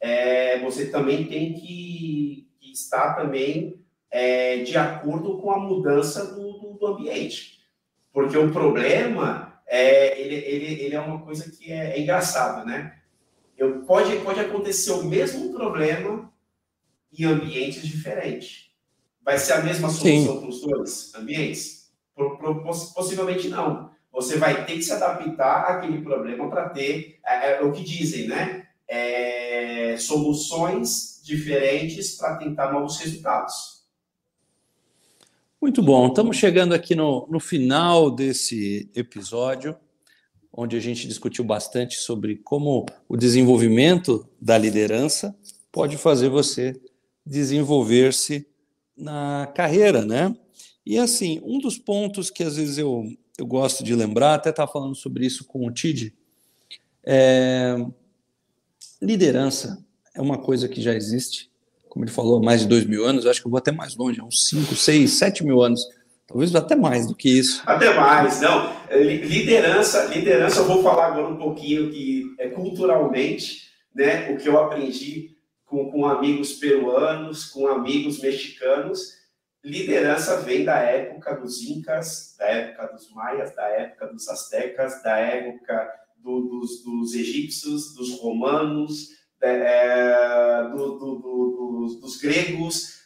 é, 0.00 0.58
você 0.58 0.86
também 0.86 1.26
tem 1.26 1.54
que, 1.54 2.48
que 2.60 2.72
estar 2.72 3.14
também 3.14 3.80
é, 4.10 4.58
de 4.58 4.76
acordo 4.76 5.38
com 5.38 5.50
a 5.50 5.58
mudança 5.58 6.34
do, 6.34 6.52
do, 6.58 6.72
do 6.74 6.86
ambiente. 6.86 7.60
Porque 8.12 8.36
o 8.36 8.50
problema, 8.50 9.60
é, 9.66 10.20
ele, 10.20 10.34
ele, 10.34 10.82
ele 10.82 10.94
é 10.94 11.00
uma 11.00 11.22
coisa 11.22 11.50
que 11.50 11.70
é, 11.70 11.96
é 11.96 12.00
engraçada, 12.00 12.64
né? 12.64 12.96
Eu, 13.56 13.82
pode, 13.82 14.16
pode 14.20 14.40
acontecer 14.40 14.92
o 14.92 15.04
mesmo 15.04 15.52
problema 15.54 16.30
em 17.18 17.24
ambientes 17.24 17.86
diferentes. 17.86 18.70
Vai 19.24 19.38
ser 19.38 19.54
a 19.54 19.62
mesma 19.62 19.88
solução 19.90 20.40
para 20.40 20.48
os 20.48 20.60
dois 20.60 21.14
ambientes? 21.14 21.90
Possivelmente 22.94 23.48
não 23.48 23.94
você 24.16 24.38
vai 24.38 24.64
ter 24.64 24.76
que 24.76 24.82
se 24.82 24.92
adaptar 24.92 25.64
àquele 25.64 26.00
problema 26.00 26.48
para 26.48 26.70
ter 26.70 27.18
é, 27.24 27.52
é, 27.52 27.62
o 27.62 27.70
que 27.70 27.84
dizem, 27.84 28.26
né? 28.26 28.66
É, 28.88 29.94
soluções 29.98 31.20
diferentes 31.22 32.16
para 32.16 32.36
tentar 32.36 32.72
novos 32.72 32.96
resultados. 32.98 33.84
Muito 35.60 35.82
bom, 35.82 36.06
estamos 36.06 36.36
chegando 36.36 36.72
aqui 36.72 36.94
no, 36.94 37.26
no 37.30 37.38
final 37.38 38.10
desse 38.10 38.90
episódio, 38.94 39.76
onde 40.50 40.76
a 40.76 40.80
gente 40.80 41.06
discutiu 41.06 41.44
bastante 41.44 41.96
sobre 41.96 42.36
como 42.36 42.86
o 43.06 43.18
desenvolvimento 43.18 44.26
da 44.40 44.56
liderança 44.56 45.36
pode 45.70 45.98
fazer 45.98 46.30
você 46.30 46.80
desenvolver-se 47.26 48.46
na 48.96 49.50
carreira, 49.54 50.04
né? 50.04 50.34
E 50.84 50.96
assim, 50.98 51.40
um 51.44 51.58
dos 51.58 51.76
pontos 51.76 52.30
que 52.30 52.44
às 52.44 52.56
vezes 52.56 52.78
eu 52.78 53.04
eu 53.38 53.46
gosto 53.46 53.84
de 53.84 53.94
lembrar, 53.94 54.34
até 54.34 54.50
estava 54.50 54.70
falando 54.70 54.94
sobre 54.94 55.26
isso 55.26 55.44
com 55.44 55.66
o 55.66 55.70
Tid. 55.70 56.14
É, 57.04 57.76
liderança 59.00 59.84
é 60.14 60.20
uma 60.20 60.38
coisa 60.38 60.68
que 60.68 60.80
já 60.80 60.94
existe, 60.94 61.50
como 61.88 62.04
ele 62.04 62.12
falou, 62.12 62.38
há 62.38 62.42
mais 62.42 62.62
de 62.62 62.66
dois 62.66 62.86
mil 62.86 63.04
anos, 63.04 63.26
acho 63.26 63.40
que 63.40 63.46
eu 63.46 63.50
vou 63.50 63.58
até 63.58 63.70
mais 63.70 63.94
longe, 63.94 64.22
uns 64.22 64.48
cinco, 64.48 64.74
seis, 64.74 65.12
sete 65.12 65.44
mil 65.44 65.62
anos, 65.62 65.82
talvez 66.26 66.54
até 66.54 66.74
mais 66.74 67.06
do 67.06 67.14
que 67.14 67.28
isso. 67.28 67.62
Até 67.66 67.92
mais, 67.94 68.40
não. 68.40 68.72
É, 68.88 69.02
liderança, 69.02 70.06
liderança, 70.06 70.60
eu 70.60 70.66
vou 70.66 70.82
falar 70.82 71.08
agora 71.08 71.28
um 71.28 71.36
pouquinho 71.36 71.90
que 71.90 72.34
é 72.38 72.48
culturalmente, 72.48 73.66
né, 73.94 74.32
o 74.32 74.38
que 74.38 74.48
eu 74.48 74.58
aprendi 74.58 75.35
com, 75.76 75.90
com 75.90 76.06
amigos 76.06 76.54
peruanos, 76.54 77.44
com 77.44 77.68
amigos 77.68 78.20
mexicanos, 78.20 79.14
liderança 79.62 80.40
vem 80.40 80.64
da 80.64 80.78
época 80.78 81.34
dos 81.34 81.60
incas, 81.62 82.34
da 82.38 82.46
época 82.46 82.94
dos 82.94 83.10
maias, 83.10 83.54
da 83.54 83.68
época 83.68 84.06
dos 84.06 84.26
astecas, 84.26 85.02
da 85.02 85.18
época 85.18 85.92
do, 86.16 86.40
dos, 86.40 86.82
dos, 86.82 87.14
egípcios, 87.14 87.94
dos 87.94 88.18
romanos, 88.20 89.10
é, 89.42 90.62
do, 90.74 90.98
do, 90.98 91.14
dos, 91.16 92.00
dos, 92.00 92.16
gregos. 92.16 92.96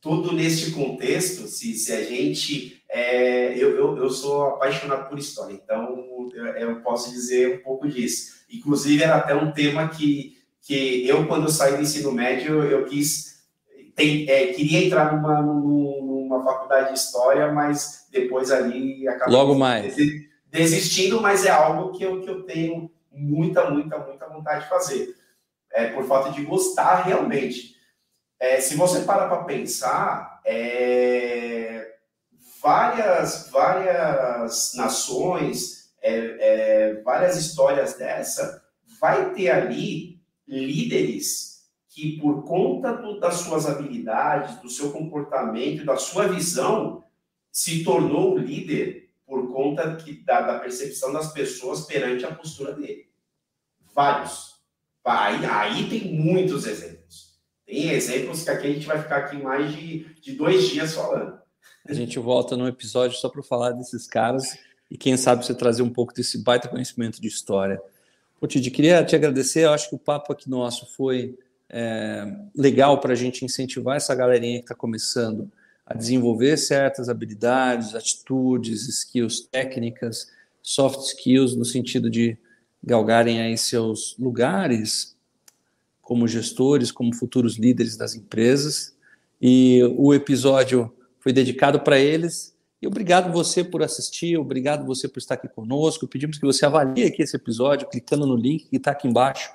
Tudo 0.00 0.32
neste 0.32 0.70
contexto, 0.70 1.46
se, 1.46 1.74
se 1.74 1.92
a 1.92 2.02
gente. 2.02 2.82
É, 2.88 3.52
eu, 3.58 3.76
eu, 3.76 3.98
eu, 3.98 4.10
sou 4.10 4.44
apaixonado 4.44 5.08
por 5.08 5.18
história, 5.18 5.52
então 5.52 6.30
eu, 6.32 6.46
eu 6.46 6.80
posso 6.80 7.10
dizer 7.10 7.58
um 7.58 7.62
pouco 7.62 7.88
disso. 7.88 8.44
Inclusive, 8.48 9.02
era 9.02 9.16
até 9.16 9.34
um 9.34 9.52
tema 9.52 9.88
que, 9.88 10.43
que 10.66 11.06
eu, 11.06 11.26
quando 11.26 11.44
eu 11.44 11.50
saí 11.50 11.76
do 11.76 11.82
ensino 11.82 12.10
médio, 12.10 12.62
eu 12.64 12.84
quis 12.84 13.34
tem, 13.94 14.28
é, 14.28 14.48
queria 14.48 14.84
entrar 14.84 15.14
numa, 15.14 15.40
numa 15.40 16.42
faculdade 16.42 16.92
de 16.92 16.98
história, 16.98 17.52
mas 17.52 18.08
depois 18.10 18.50
ali 18.50 19.06
acabou 19.08 19.34
Logo 19.34 19.54
mais. 19.54 19.94
desistindo, 20.50 21.20
mas 21.20 21.44
é 21.44 21.50
algo 21.50 21.92
que 21.92 22.02
eu, 22.02 22.20
que 22.20 22.28
eu 22.28 22.42
tenho 22.42 22.90
muita, 23.12 23.70
muita, 23.70 23.98
muita 23.98 24.28
vontade 24.28 24.64
de 24.64 24.68
fazer. 24.68 25.14
É, 25.72 25.88
por 25.88 26.04
falta 26.04 26.30
de 26.30 26.42
gostar 26.44 27.02
realmente. 27.02 27.74
É, 28.38 28.60
se 28.60 28.76
você 28.76 29.00
para 29.00 29.28
para 29.28 29.44
pensar, 29.44 30.40
é, 30.44 31.94
várias, 32.62 33.50
várias 33.50 34.72
nações, 34.74 35.92
é, 36.00 36.12
é, 36.12 37.02
várias 37.02 37.36
histórias 37.36 37.94
dessa, 37.94 38.62
vai 39.00 39.30
ter 39.34 39.50
ali 39.50 40.13
líderes 40.46 41.54
que 41.88 42.18
por 42.18 42.44
conta 42.44 42.92
do, 42.92 43.20
das 43.20 43.36
suas 43.36 43.66
habilidades, 43.66 44.60
do 44.60 44.68
seu 44.68 44.90
comportamento, 44.90 45.84
da 45.84 45.96
sua 45.96 46.26
visão, 46.26 47.04
se 47.52 47.84
tornou 47.84 48.36
líder 48.36 49.10
por 49.24 49.52
conta 49.52 49.94
que, 49.94 50.12
da, 50.24 50.40
da, 50.40 50.58
percepção 50.58 51.12
das 51.12 51.32
pessoas 51.32 51.86
perante 51.86 52.24
a 52.24 52.34
postura 52.34 52.72
dele. 52.72 53.08
Vários. 53.94 54.54
Aí, 55.04 55.44
aí 55.46 55.88
tem 55.88 56.12
muitos 56.12 56.66
exemplos. 56.66 57.38
Tem 57.64 57.90
exemplos 57.90 58.42
que 58.42 58.50
aqui 58.50 58.66
a 58.66 58.72
gente 58.72 58.86
vai 58.86 59.00
ficar 59.00 59.18
aqui 59.18 59.36
mais 59.36 59.72
de, 59.72 60.12
de 60.20 60.32
dois 60.32 60.68
dias 60.68 60.94
falando. 60.94 61.38
A 61.88 61.92
gente 61.92 62.18
volta 62.18 62.56
num 62.56 62.66
episódio 62.66 63.16
só 63.16 63.28
para 63.28 63.42
falar 63.42 63.70
desses 63.70 64.06
caras 64.06 64.58
e 64.90 64.98
quem 64.98 65.16
sabe 65.16 65.44
você 65.44 65.54
trazer 65.54 65.82
um 65.82 65.92
pouco 65.92 66.12
desse 66.12 66.42
baita 66.42 66.68
conhecimento 66.68 67.20
de 67.20 67.28
história. 67.28 67.80
Pô, 68.40 68.46
Tid, 68.46 68.70
queria 68.70 69.04
te 69.04 69.16
agradecer. 69.16 69.64
Eu 69.64 69.72
acho 69.72 69.88
que 69.88 69.94
o 69.94 69.98
papo 69.98 70.32
aqui 70.32 70.48
nosso 70.48 70.86
foi 70.94 71.38
é, 71.68 72.24
legal 72.54 73.00
para 73.00 73.12
a 73.12 73.16
gente 73.16 73.44
incentivar 73.44 73.96
essa 73.96 74.14
galerinha 74.14 74.58
que 74.58 74.64
está 74.64 74.74
começando 74.74 75.50
a 75.86 75.94
desenvolver 75.94 76.56
certas 76.56 77.08
habilidades, 77.08 77.94
atitudes, 77.94 78.88
skills 78.88 79.40
técnicas, 79.40 80.30
soft 80.62 81.00
skills, 81.00 81.54
no 81.54 81.64
sentido 81.64 82.08
de 82.08 82.38
galgarem 82.82 83.40
aí 83.40 83.56
seus 83.56 84.16
lugares 84.18 85.14
como 86.00 86.28
gestores, 86.28 86.92
como 86.92 87.14
futuros 87.14 87.56
líderes 87.56 87.96
das 87.96 88.14
empresas. 88.14 88.94
E 89.40 89.82
o 89.96 90.14
episódio 90.14 90.94
foi 91.18 91.32
dedicado 91.32 91.80
para 91.80 91.98
eles. 91.98 92.53
E 92.84 92.86
obrigado 92.86 93.32
você 93.32 93.64
por 93.64 93.82
assistir, 93.82 94.36
obrigado 94.36 94.84
você 94.84 95.08
por 95.08 95.18
estar 95.18 95.36
aqui 95.36 95.48
conosco. 95.48 96.06
Pedimos 96.06 96.36
que 96.36 96.44
você 96.44 96.66
avalie 96.66 97.06
aqui 97.06 97.22
esse 97.22 97.34
episódio, 97.34 97.88
clicando 97.88 98.26
no 98.26 98.36
link 98.36 98.68
que 98.68 98.76
está 98.76 98.90
aqui 98.90 99.08
embaixo 99.08 99.50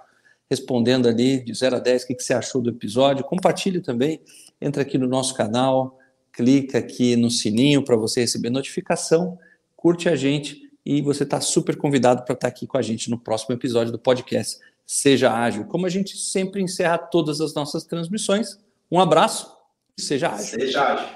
respondendo 0.49 1.07
ali 1.07 1.39
de 1.43 1.53
0 1.53 1.75
a 1.75 1.79
10 1.79 2.03
o 2.03 2.07
que, 2.07 2.19
você 2.19 2.33
achou 2.33 2.59
do 2.59 2.71
episódio. 2.71 3.23
Compartilhe 3.23 3.81
também, 3.81 4.19
entra 4.59 4.81
aqui 4.81 4.97
no 4.97 5.07
nosso 5.07 5.35
canal, 5.35 5.99
clica 6.33 6.79
aqui 6.79 7.15
no 7.15 7.29
sininho 7.29 7.85
para 7.85 7.95
você 7.95 8.21
receber 8.21 8.49
notificação, 8.49 9.37
curte 9.77 10.09
a 10.09 10.15
gente 10.15 10.67
e 10.83 10.99
você 10.99 11.21
está 11.21 11.39
super 11.39 11.77
convidado 11.77 12.23
para 12.23 12.33
estar 12.33 12.47
aqui 12.47 12.65
com 12.65 12.79
a 12.79 12.81
gente 12.81 13.11
no 13.11 13.19
próximo 13.19 13.53
episódio 13.53 13.91
do 13.91 13.99
podcast 13.99 14.57
seja 14.87 15.31
ágil, 15.31 15.65
como 15.65 15.85
a 15.85 15.89
gente 15.89 16.17
sempre 16.17 16.63
encerra 16.63 16.97
todas 16.97 17.39
as 17.41 17.53
nossas 17.53 17.83
transmissões. 17.83 18.57
Um 18.91 18.99
abraço 18.99 19.55
e 19.95 20.01
seja 20.01 20.29
ágil. 20.29 20.59
Seja 20.59 20.83
ágil. 20.83 21.07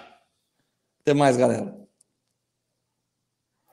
Até 1.01 1.15
mais, 1.15 1.35
galera. 1.35 1.82